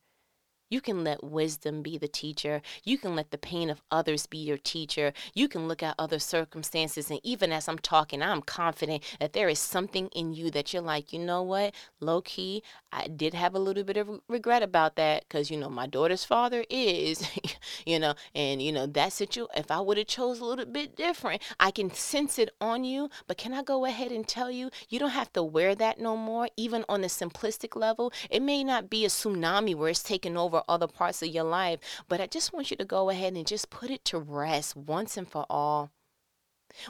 You 0.69 0.81
can 0.81 1.05
let 1.05 1.23
wisdom 1.23 1.81
be 1.81 1.97
the 1.97 2.09
teacher. 2.09 2.61
You 2.83 2.97
can 2.97 3.15
let 3.15 3.31
the 3.31 3.37
pain 3.37 3.69
of 3.69 3.81
others 3.89 4.25
be 4.25 4.39
your 4.39 4.57
teacher. 4.57 5.13
You 5.33 5.47
can 5.47 5.69
look 5.69 5.81
at 5.81 5.95
other 5.97 6.19
circumstances. 6.19 7.09
And 7.09 7.21
even 7.23 7.53
as 7.53 7.69
I'm 7.69 7.77
talking, 7.77 8.21
I'm 8.21 8.41
confident 8.41 9.01
that 9.21 9.31
there 9.31 9.47
is 9.47 9.59
something 9.59 10.09
in 10.09 10.33
you 10.33 10.51
that 10.51 10.73
you're 10.73 10.81
like, 10.81 11.13
you 11.13 11.19
know 11.19 11.41
what? 11.41 11.73
Low 12.01 12.19
key, 12.19 12.63
I 12.91 13.07
did 13.07 13.33
have 13.33 13.55
a 13.55 13.59
little 13.59 13.85
bit 13.85 13.95
of 13.95 14.19
regret 14.27 14.61
about 14.61 14.97
that 14.97 15.23
because, 15.29 15.49
you 15.49 15.55
know, 15.55 15.69
my 15.69 15.87
daughter's 15.87 16.25
father 16.25 16.65
is, 16.69 17.25
you 17.85 17.99
know, 17.99 18.15
and, 18.33 18.61
you 18.61 18.71
know, 18.71 18.85
that 18.87 19.13
situation, 19.13 19.51
if 19.55 19.71
I 19.71 19.79
would 19.79 19.97
have 19.97 20.07
chose 20.07 20.39
a 20.39 20.45
little 20.45 20.65
bit 20.65 20.95
different, 20.95 21.41
I 21.59 21.71
can 21.71 21.93
sense 21.93 22.39
it 22.39 22.49
on 22.59 22.83
you. 22.83 23.09
But 23.27 23.37
can 23.37 23.53
I 23.53 23.63
go 23.63 23.85
ahead 23.85 24.11
and 24.11 24.27
tell 24.27 24.49
you, 24.49 24.69
you 24.89 24.99
don't 24.99 25.09
have 25.09 25.31
to 25.33 25.43
wear 25.43 25.75
that 25.75 25.99
no 25.99 26.17
more, 26.17 26.49
even 26.57 26.85
on 26.89 27.03
a 27.03 27.07
simplistic 27.07 27.75
level? 27.75 28.11
It 28.29 28.41
may 28.41 28.63
not 28.63 28.89
be 28.89 29.05
a 29.05 29.09
tsunami 29.09 29.75
where 29.75 29.89
it's 29.89 30.03
taking 30.03 30.37
over 30.37 30.63
other 30.67 30.87
parts 30.87 31.21
of 31.21 31.29
your 31.29 31.43
life, 31.43 31.79
but 32.07 32.21
I 32.21 32.27
just 32.27 32.53
want 32.53 32.71
you 32.71 32.77
to 32.77 32.85
go 32.85 33.09
ahead 33.09 33.33
and 33.33 33.45
just 33.45 33.69
put 33.69 33.89
it 33.89 34.03
to 34.05 34.19
rest 34.19 34.75
once 34.75 35.17
and 35.17 35.27
for 35.27 35.45
all 35.49 35.91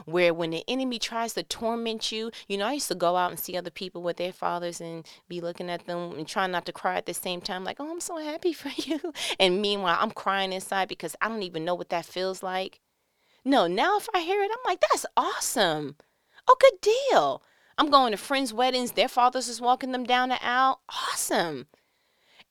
where 0.04 0.34
when 0.34 0.50
the 0.50 0.64
enemy 0.68 0.98
tries 0.98 1.34
to 1.34 1.42
torment 1.42 2.12
you, 2.12 2.30
you 2.48 2.58
know, 2.58 2.66
I 2.66 2.74
used 2.74 2.88
to 2.88 2.94
go 2.94 3.16
out 3.16 3.30
and 3.30 3.38
see 3.38 3.56
other 3.56 3.70
people 3.70 4.02
with 4.02 4.16
their 4.16 4.32
fathers 4.32 4.80
and 4.80 5.06
be 5.28 5.40
looking 5.40 5.70
at 5.70 5.86
them 5.86 6.12
and 6.12 6.26
trying 6.26 6.50
not 6.50 6.66
to 6.66 6.72
cry 6.72 6.96
at 6.96 7.06
the 7.06 7.14
same 7.14 7.40
time, 7.40 7.64
like, 7.64 7.76
oh, 7.80 7.90
I'm 7.90 8.00
so 8.00 8.18
happy 8.18 8.52
for 8.52 8.70
you. 8.76 9.12
And 9.38 9.60
meanwhile, 9.60 9.98
I'm 10.00 10.10
crying 10.10 10.52
inside 10.52 10.88
because 10.88 11.16
I 11.20 11.28
don't 11.28 11.42
even 11.42 11.64
know 11.64 11.74
what 11.74 11.90
that 11.90 12.04
feels 12.04 12.42
like. 12.42 12.80
No, 13.44 13.66
now 13.66 13.96
if 13.96 14.08
I 14.14 14.20
hear 14.20 14.42
it, 14.42 14.50
I'm 14.50 14.70
like, 14.70 14.80
that's 14.80 15.06
awesome. 15.16 15.96
Oh, 16.48 16.56
good 16.60 16.80
deal. 16.80 17.42
I'm 17.78 17.90
going 17.90 18.12
to 18.12 18.16
friends' 18.16 18.52
weddings, 18.52 18.92
their 18.92 19.08
fathers 19.08 19.48
is 19.48 19.60
walking 19.60 19.92
them 19.92 20.04
down 20.04 20.30
the 20.30 20.44
aisle. 20.44 20.80
Awesome. 20.88 21.66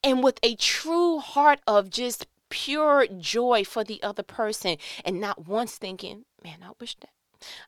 And 0.03 0.23
with 0.23 0.39
a 0.43 0.55
true 0.55 1.19
heart 1.19 1.59
of 1.65 1.89
just 1.89 2.27
pure 2.49 3.07
joy 3.07 3.63
for 3.63 3.83
the 3.83 4.01
other 4.03 4.23
person 4.23 4.77
and 5.03 5.19
not 5.19 5.47
once 5.47 5.77
thinking, 5.77 6.25
man, 6.43 6.59
I 6.63 6.71
wish 6.79 6.95
that 6.95 7.09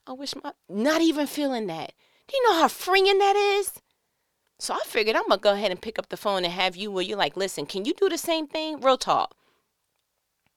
I 0.06 0.14
wish 0.14 0.36
my 0.36 0.54
not 0.70 1.02
even 1.02 1.28
feeling 1.28 1.68
that. 1.68 1.94
Do 2.28 2.36
you 2.36 2.44
know 2.44 2.60
how 2.60 2.68
freeing 2.68 3.18
that 3.20 3.36
is? 3.36 3.74
So 4.60 4.74
I 4.74 4.80
figured 4.86 5.16
I'm 5.16 5.28
gonna 5.28 5.40
go 5.40 5.54
ahead 5.54 5.72
and 5.72 5.82
pick 5.82 6.00
up 6.00 6.10
the 6.10 6.18
phone 6.18 6.44
and 6.44 6.54
have 6.54 6.76
you 6.76 6.92
where 6.92 7.04
you're 7.04 7.18
like, 7.18 7.38
listen, 7.38 7.66
can 7.66 7.86
you 7.86 7.94
do 7.94 8.10
the 8.10 8.18
same 8.18 8.48
thing? 8.48 8.82
Real 8.82 8.98
talk. 8.98 9.36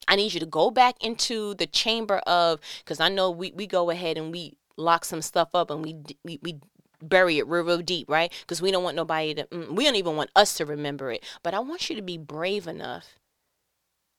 I 0.09 0.17
need 0.17 0.33
you 0.33 0.41
to 0.41 0.47
go 0.47 0.71
back 0.71 0.97
into 1.03 1.55
the 1.55 1.67
chamber 1.67 2.19
of 2.27 2.61
because 2.83 3.01
I 3.01 3.09
know 3.09 3.31
we, 3.31 3.53
we 3.53 3.67
go 3.67 3.91
ahead 3.91 4.17
and 4.17 4.33
we 4.33 4.57
lock 4.77 5.05
some 5.05 5.23
stuff 5.23 5.51
up 5.55 5.71
and 5.71 5.85
we 5.85 5.97
we, 6.25 6.39
we 6.43 6.61
bury 7.03 7.39
it 7.39 7.47
real, 7.47 7.65
real 7.65 7.79
deep, 7.79 8.09
right? 8.09 8.33
Because 8.41 8.63
we 8.63 8.71
don't 8.71 8.85
want 8.85 8.97
nobody 8.97 9.35
to, 9.35 9.45
mm, 9.47 9.75
we 9.75 9.85
don't 9.85 9.97
even 9.97 10.17
want 10.17 10.31
us 10.37 10.55
to 10.55 10.67
remember 10.67 11.11
it. 11.11 11.25
But 11.43 11.55
I 11.55 11.61
want 11.61 11.89
you 11.89 11.97
to 11.97 12.03
be 12.03 12.19
brave 12.19 12.67
enough, 12.67 13.19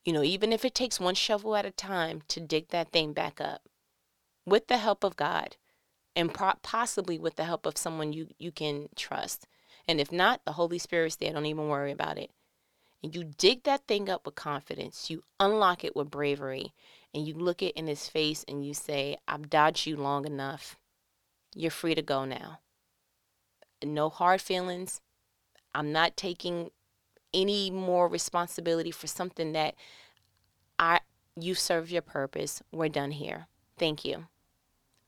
you 0.04 0.12
know, 0.12 0.22
even 0.22 0.52
if 0.52 0.64
it 0.64 0.74
takes 0.74 0.98
one 0.98 1.14
shovel 1.14 1.54
at 1.56 1.66
a 1.66 1.70
time 1.70 2.22
to 2.28 2.40
dig 2.40 2.68
that 2.68 2.90
thing 2.90 3.12
back 3.12 3.40
up 3.40 3.62
with 4.46 4.66
the 4.68 4.78
help 4.78 5.04
of 5.04 5.16
God 5.16 5.56
and 6.14 6.32
possibly 6.62 7.18
with 7.18 7.36
the 7.36 7.44
help 7.44 7.66
of 7.66 7.78
someone 7.78 8.12
you, 8.12 8.28
you 8.38 8.52
can 8.52 8.88
trust. 8.96 9.46
And 9.88 10.00
if 10.00 10.12
not, 10.12 10.44
the 10.44 10.52
Holy 10.52 10.78
Spirit's 10.78 11.16
there. 11.16 11.32
Don't 11.32 11.46
even 11.46 11.68
worry 11.68 11.92
about 11.92 12.18
it. 12.18 12.30
And 13.02 13.14
you 13.14 13.24
dig 13.24 13.64
that 13.64 13.86
thing 13.86 14.08
up 14.08 14.26
with 14.26 14.34
confidence. 14.34 15.10
You 15.10 15.24
unlock 15.40 15.84
it 15.84 15.96
with 15.96 16.10
bravery. 16.10 16.72
And 17.14 17.26
you 17.26 17.34
look 17.34 17.62
it 17.62 17.76
in 17.76 17.86
his 17.86 18.08
face 18.08 18.44
and 18.46 18.64
you 18.64 18.74
say, 18.74 19.16
I've 19.26 19.50
dodged 19.50 19.86
you 19.86 19.96
long 19.96 20.26
enough. 20.26 20.76
You're 21.54 21.70
free 21.70 21.94
to 21.94 22.02
go 22.02 22.24
now. 22.24 22.60
No 23.84 24.08
hard 24.08 24.40
feelings. 24.40 25.00
I'm 25.74 25.92
not 25.92 26.16
taking 26.16 26.70
any 27.34 27.70
more 27.70 28.08
responsibility 28.08 28.90
for 28.90 29.06
something 29.06 29.52
that 29.52 29.74
I 30.78 31.00
you 31.34 31.54
serve 31.54 31.90
your 31.90 32.02
purpose. 32.02 32.62
We're 32.70 32.88
done 32.88 33.12
here. 33.12 33.46
Thank 33.78 34.04
you 34.04 34.26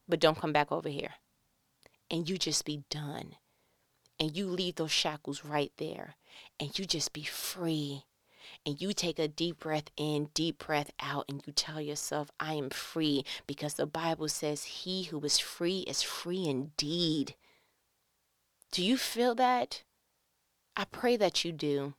but 0.09 0.21
don't 0.21 0.39
come 0.39 0.53
back 0.53 0.71
over 0.71 0.89
here. 0.89 1.15
And 2.11 2.29
you 2.29 2.39
just 2.39 2.65
be 2.65 2.85
done. 2.91 3.37
And 4.21 4.37
you 4.37 4.47
leave 4.47 4.77
those 4.77 4.93
shackles 4.93 5.45
right 5.45 5.73
there. 5.79 6.17
And 6.61 6.79
you 6.79 6.85
just 6.85 7.13
be 7.13 7.25
free. 7.25 8.05
And 8.67 8.81
you 8.81 8.93
take 8.93 9.19
a 9.19 9.29
deep 9.29 9.61
breath 9.61 9.91
in, 9.97 10.31
deep 10.35 10.65
breath 10.67 10.91
out, 11.01 11.25
and 11.29 11.43
you 11.47 11.53
tell 11.53 11.81
yourself, 11.81 12.31
I 12.39 12.55
am 12.55 12.71
free 12.71 13.25
because 13.47 13.75
the 13.75 13.87
Bible 13.87 14.29
says, 14.29 14.65
He 14.65 15.05
who 15.05 15.21
is 15.21 15.39
free 15.39 15.81
is 15.81 16.03
free 16.03 16.47
indeed. 16.47 17.35
Do 18.71 18.85
you 18.85 18.97
feel 18.97 19.35
that? 19.37 19.83
I 20.77 20.85
pray 20.85 21.17
that 21.17 21.45
you 21.45 21.53
do. 21.53 21.95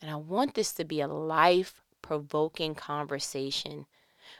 And 0.00 0.10
I 0.10 0.16
want 0.16 0.54
this 0.54 0.72
to 0.74 0.84
be 0.84 1.00
a 1.00 1.08
life 1.08 1.82
provoking 2.00 2.74
conversation 2.74 3.86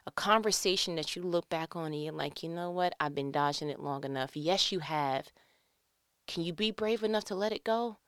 a 0.06 0.10
conversation 0.10 0.96
that 0.96 1.14
you 1.16 1.22
look 1.22 1.48
back 1.48 1.76
on 1.76 1.92
and 1.92 2.02
you're 2.02 2.12
like, 2.12 2.42
you 2.42 2.48
know 2.48 2.70
what? 2.70 2.94
I've 3.00 3.14
been 3.14 3.32
dodging 3.32 3.68
it 3.68 3.80
long 3.80 4.04
enough. 4.04 4.36
Yes, 4.36 4.72
you 4.72 4.80
have. 4.80 5.28
Can 6.26 6.44
you 6.44 6.52
be 6.52 6.70
brave 6.70 7.02
enough 7.02 7.24
to 7.24 7.34
let 7.34 7.52
it 7.52 7.64
go? 7.64 7.98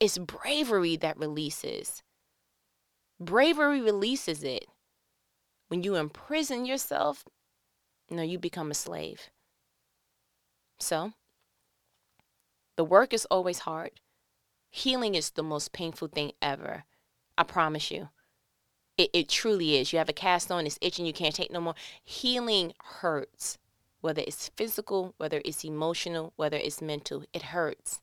It's 0.00 0.18
bravery 0.18 0.96
that 0.96 1.18
releases. 1.18 2.02
Bravery 3.18 3.80
releases 3.80 4.42
it. 4.42 4.66
When 5.68 5.82
you 5.82 5.96
imprison 5.96 6.64
yourself, 6.64 7.24
no, 8.10 8.22
you 8.22 8.38
become 8.38 8.70
a 8.70 8.74
slave. 8.74 9.30
So, 10.78 11.12
the 12.76 12.84
work 12.84 13.12
is 13.12 13.26
always 13.26 13.60
hard. 13.60 14.00
Healing 14.70 15.14
is 15.14 15.30
the 15.30 15.42
most 15.42 15.72
painful 15.72 16.08
thing 16.08 16.32
ever. 16.40 16.84
I 17.36 17.42
promise 17.42 17.90
you. 17.90 18.08
It, 18.96 19.10
it 19.12 19.28
truly 19.28 19.76
is. 19.76 19.92
You 19.92 19.98
have 19.98 20.08
a 20.08 20.14
cast 20.14 20.50
on, 20.50 20.66
it's 20.66 20.78
itching, 20.80 21.06
you 21.06 21.12
can't 21.12 21.34
take 21.34 21.50
no 21.50 21.60
more. 21.60 21.74
Healing 22.04 22.72
hurts, 22.82 23.58
whether 24.00 24.22
it's 24.26 24.50
physical, 24.56 25.14
whether 25.16 25.40
it's 25.44 25.64
emotional, 25.64 26.32
whether 26.36 26.56
it's 26.56 26.82
mental. 26.82 27.24
It 27.32 27.42
hurts 27.42 28.00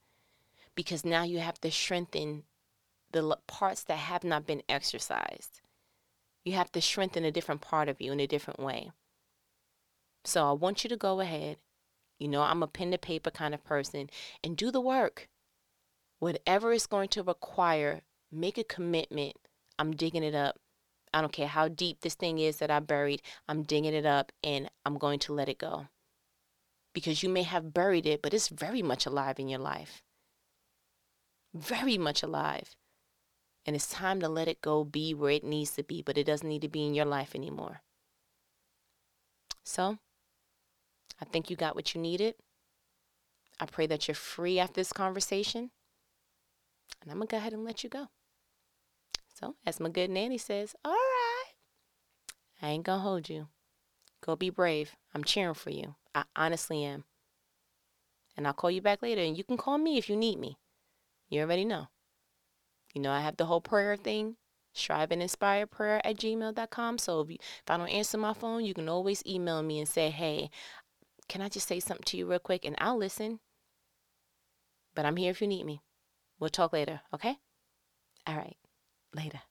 because 0.75 1.03
now 1.03 1.23
you 1.23 1.39
have 1.39 1.59
to 1.61 1.71
strengthen 1.71 2.43
the 3.11 3.37
parts 3.47 3.83
that 3.83 3.97
have 3.97 4.23
not 4.23 4.45
been 4.45 4.61
exercised. 4.69 5.61
You 6.45 6.53
have 6.53 6.71
to 6.73 6.81
strengthen 6.81 7.25
a 7.25 7.31
different 7.31 7.61
part 7.61 7.89
of 7.89 7.99
you 7.99 8.11
in 8.11 8.19
a 8.19 8.27
different 8.27 8.59
way. 8.59 8.91
So 10.23 10.47
I 10.47 10.51
want 10.53 10.83
you 10.83 10.89
to 10.89 10.97
go 10.97 11.19
ahead. 11.19 11.57
You 12.19 12.27
know, 12.27 12.41
I'm 12.41 12.63
a 12.63 12.67
pen 12.67 12.91
to 12.91 12.97
paper 12.97 13.31
kind 13.31 13.53
of 13.53 13.63
person 13.63 14.09
and 14.43 14.55
do 14.55 14.71
the 14.71 14.81
work. 14.81 15.29
Whatever 16.19 16.73
it's 16.73 16.87
going 16.87 17.09
to 17.09 17.23
require, 17.23 18.01
make 18.31 18.57
a 18.57 18.63
commitment. 18.63 19.35
I'm 19.79 19.95
digging 19.95 20.23
it 20.23 20.35
up. 20.35 20.59
I 21.17 21.21
don't 21.21 21.33
care 21.33 21.47
how 21.47 21.67
deep 21.67 22.01
this 22.01 22.13
thing 22.13 22.37
is 22.37 22.57
that 22.57 22.69
I 22.69 22.79
buried, 22.79 23.23
I'm 23.49 23.63
digging 23.63 23.95
it 23.95 24.05
up 24.05 24.31
and 24.43 24.69
I'm 24.85 24.99
going 24.99 25.17
to 25.19 25.33
let 25.33 25.49
it 25.49 25.57
go. 25.57 25.87
Because 26.93 27.23
you 27.23 27.29
may 27.29 27.41
have 27.41 27.73
buried 27.73 28.05
it, 28.05 28.21
but 28.21 28.35
it's 28.35 28.49
very 28.49 28.83
much 28.83 29.07
alive 29.07 29.39
in 29.39 29.49
your 29.49 29.59
life. 29.59 30.03
Very 31.55 31.97
much 31.97 32.21
alive. 32.21 32.75
And 33.65 33.75
it's 33.75 33.89
time 33.89 34.19
to 34.19 34.29
let 34.29 34.47
it 34.47 34.61
go 34.61 34.83
be 34.83 35.15
where 35.15 35.31
it 35.31 35.43
needs 35.43 35.71
to 35.71 35.83
be, 35.83 36.03
but 36.03 36.19
it 36.19 36.25
doesn't 36.25 36.47
need 36.47 36.61
to 36.61 36.69
be 36.69 36.85
in 36.85 36.93
your 36.93 37.05
life 37.05 37.33
anymore. 37.33 37.81
So, 39.63 39.97
I 41.19 41.25
think 41.25 41.49
you 41.49 41.55
got 41.55 41.73
what 41.73 41.95
you 41.95 41.99
needed. 41.99 42.35
I 43.59 43.65
pray 43.65 43.87
that 43.87 44.07
you're 44.07 44.13
free 44.13 44.59
after 44.59 44.75
this 44.75 44.93
conversation. 44.93 45.71
And 47.01 47.09
I'm 47.09 47.17
going 47.17 47.27
to 47.27 47.31
go 47.31 47.37
ahead 47.37 47.53
and 47.53 47.65
let 47.65 47.83
you 47.83 47.89
go. 47.89 48.09
So, 49.39 49.53
as 49.67 49.79
my 49.79 49.89
good 49.89 50.09
nanny 50.09 50.39
says, 50.39 50.75
all 50.83 50.93
right, 50.93 51.51
I 52.59 52.69
ain't 52.69 52.83
gonna 52.83 53.03
hold 53.03 53.29
you. 53.29 53.49
Go 54.21 54.35
be 54.35 54.49
brave. 54.49 54.95
I'm 55.13 55.23
cheering 55.23 55.53
for 55.53 55.69
you. 55.69 55.93
I 56.15 56.23
honestly 56.35 56.83
am. 56.83 57.03
And 58.35 58.47
I'll 58.47 58.53
call 58.53 58.71
you 58.71 58.81
back 58.81 59.03
later, 59.03 59.21
and 59.21 59.37
you 59.37 59.43
can 59.43 59.57
call 59.57 59.77
me 59.77 59.99
if 59.99 60.09
you 60.09 60.15
need 60.15 60.39
me. 60.39 60.57
You 61.29 61.41
already 61.41 61.65
know. 61.65 61.89
You 62.95 63.01
know, 63.01 63.11
I 63.11 63.19
have 63.19 63.37
the 63.37 63.45
whole 63.45 63.61
prayer 63.61 63.95
thing, 63.95 64.37
strive 64.73 65.11
and 65.11 65.21
inspire 65.21 65.67
prayer 65.67 66.01
at 66.03 66.17
gmail.com. 66.17 66.97
So 66.97 67.21
if, 67.21 67.29
you, 67.29 67.37
if 67.39 67.69
I 67.69 67.77
don't 67.77 67.89
answer 67.89 68.17
my 68.17 68.33
phone, 68.33 68.65
you 68.65 68.73
can 68.73 68.89
always 68.89 69.23
email 69.23 69.61
me 69.61 69.77
and 69.77 69.87
say, 69.87 70.09
hey, 70.09 70.49
can 71.29 71.43
I 71.43 71.49
just 71.49 71.67
say 71.67 71.79
something 71.79 72.05
to 72.05 72.17
you 72.17 72.25
real 72.25 72.39
quick? 72.39 72.65
And 72.65 72.75
I'll 72.79 72.97
listen. 72.97 73.39
But 74.95 75.05
I'm 75.05 75.17
here 75.17 75.29
if 75.29 75.41
you 75.41 75.47
need 75.47 75.67
me. 75.67 75.81
We'll 76.39 76.49
talk 76.49 76.73
later, 76.73 77.01
okay? 77.13 77.37
All 78.25 78.35
right. 78.35 78.57
Later. 79.13 79.41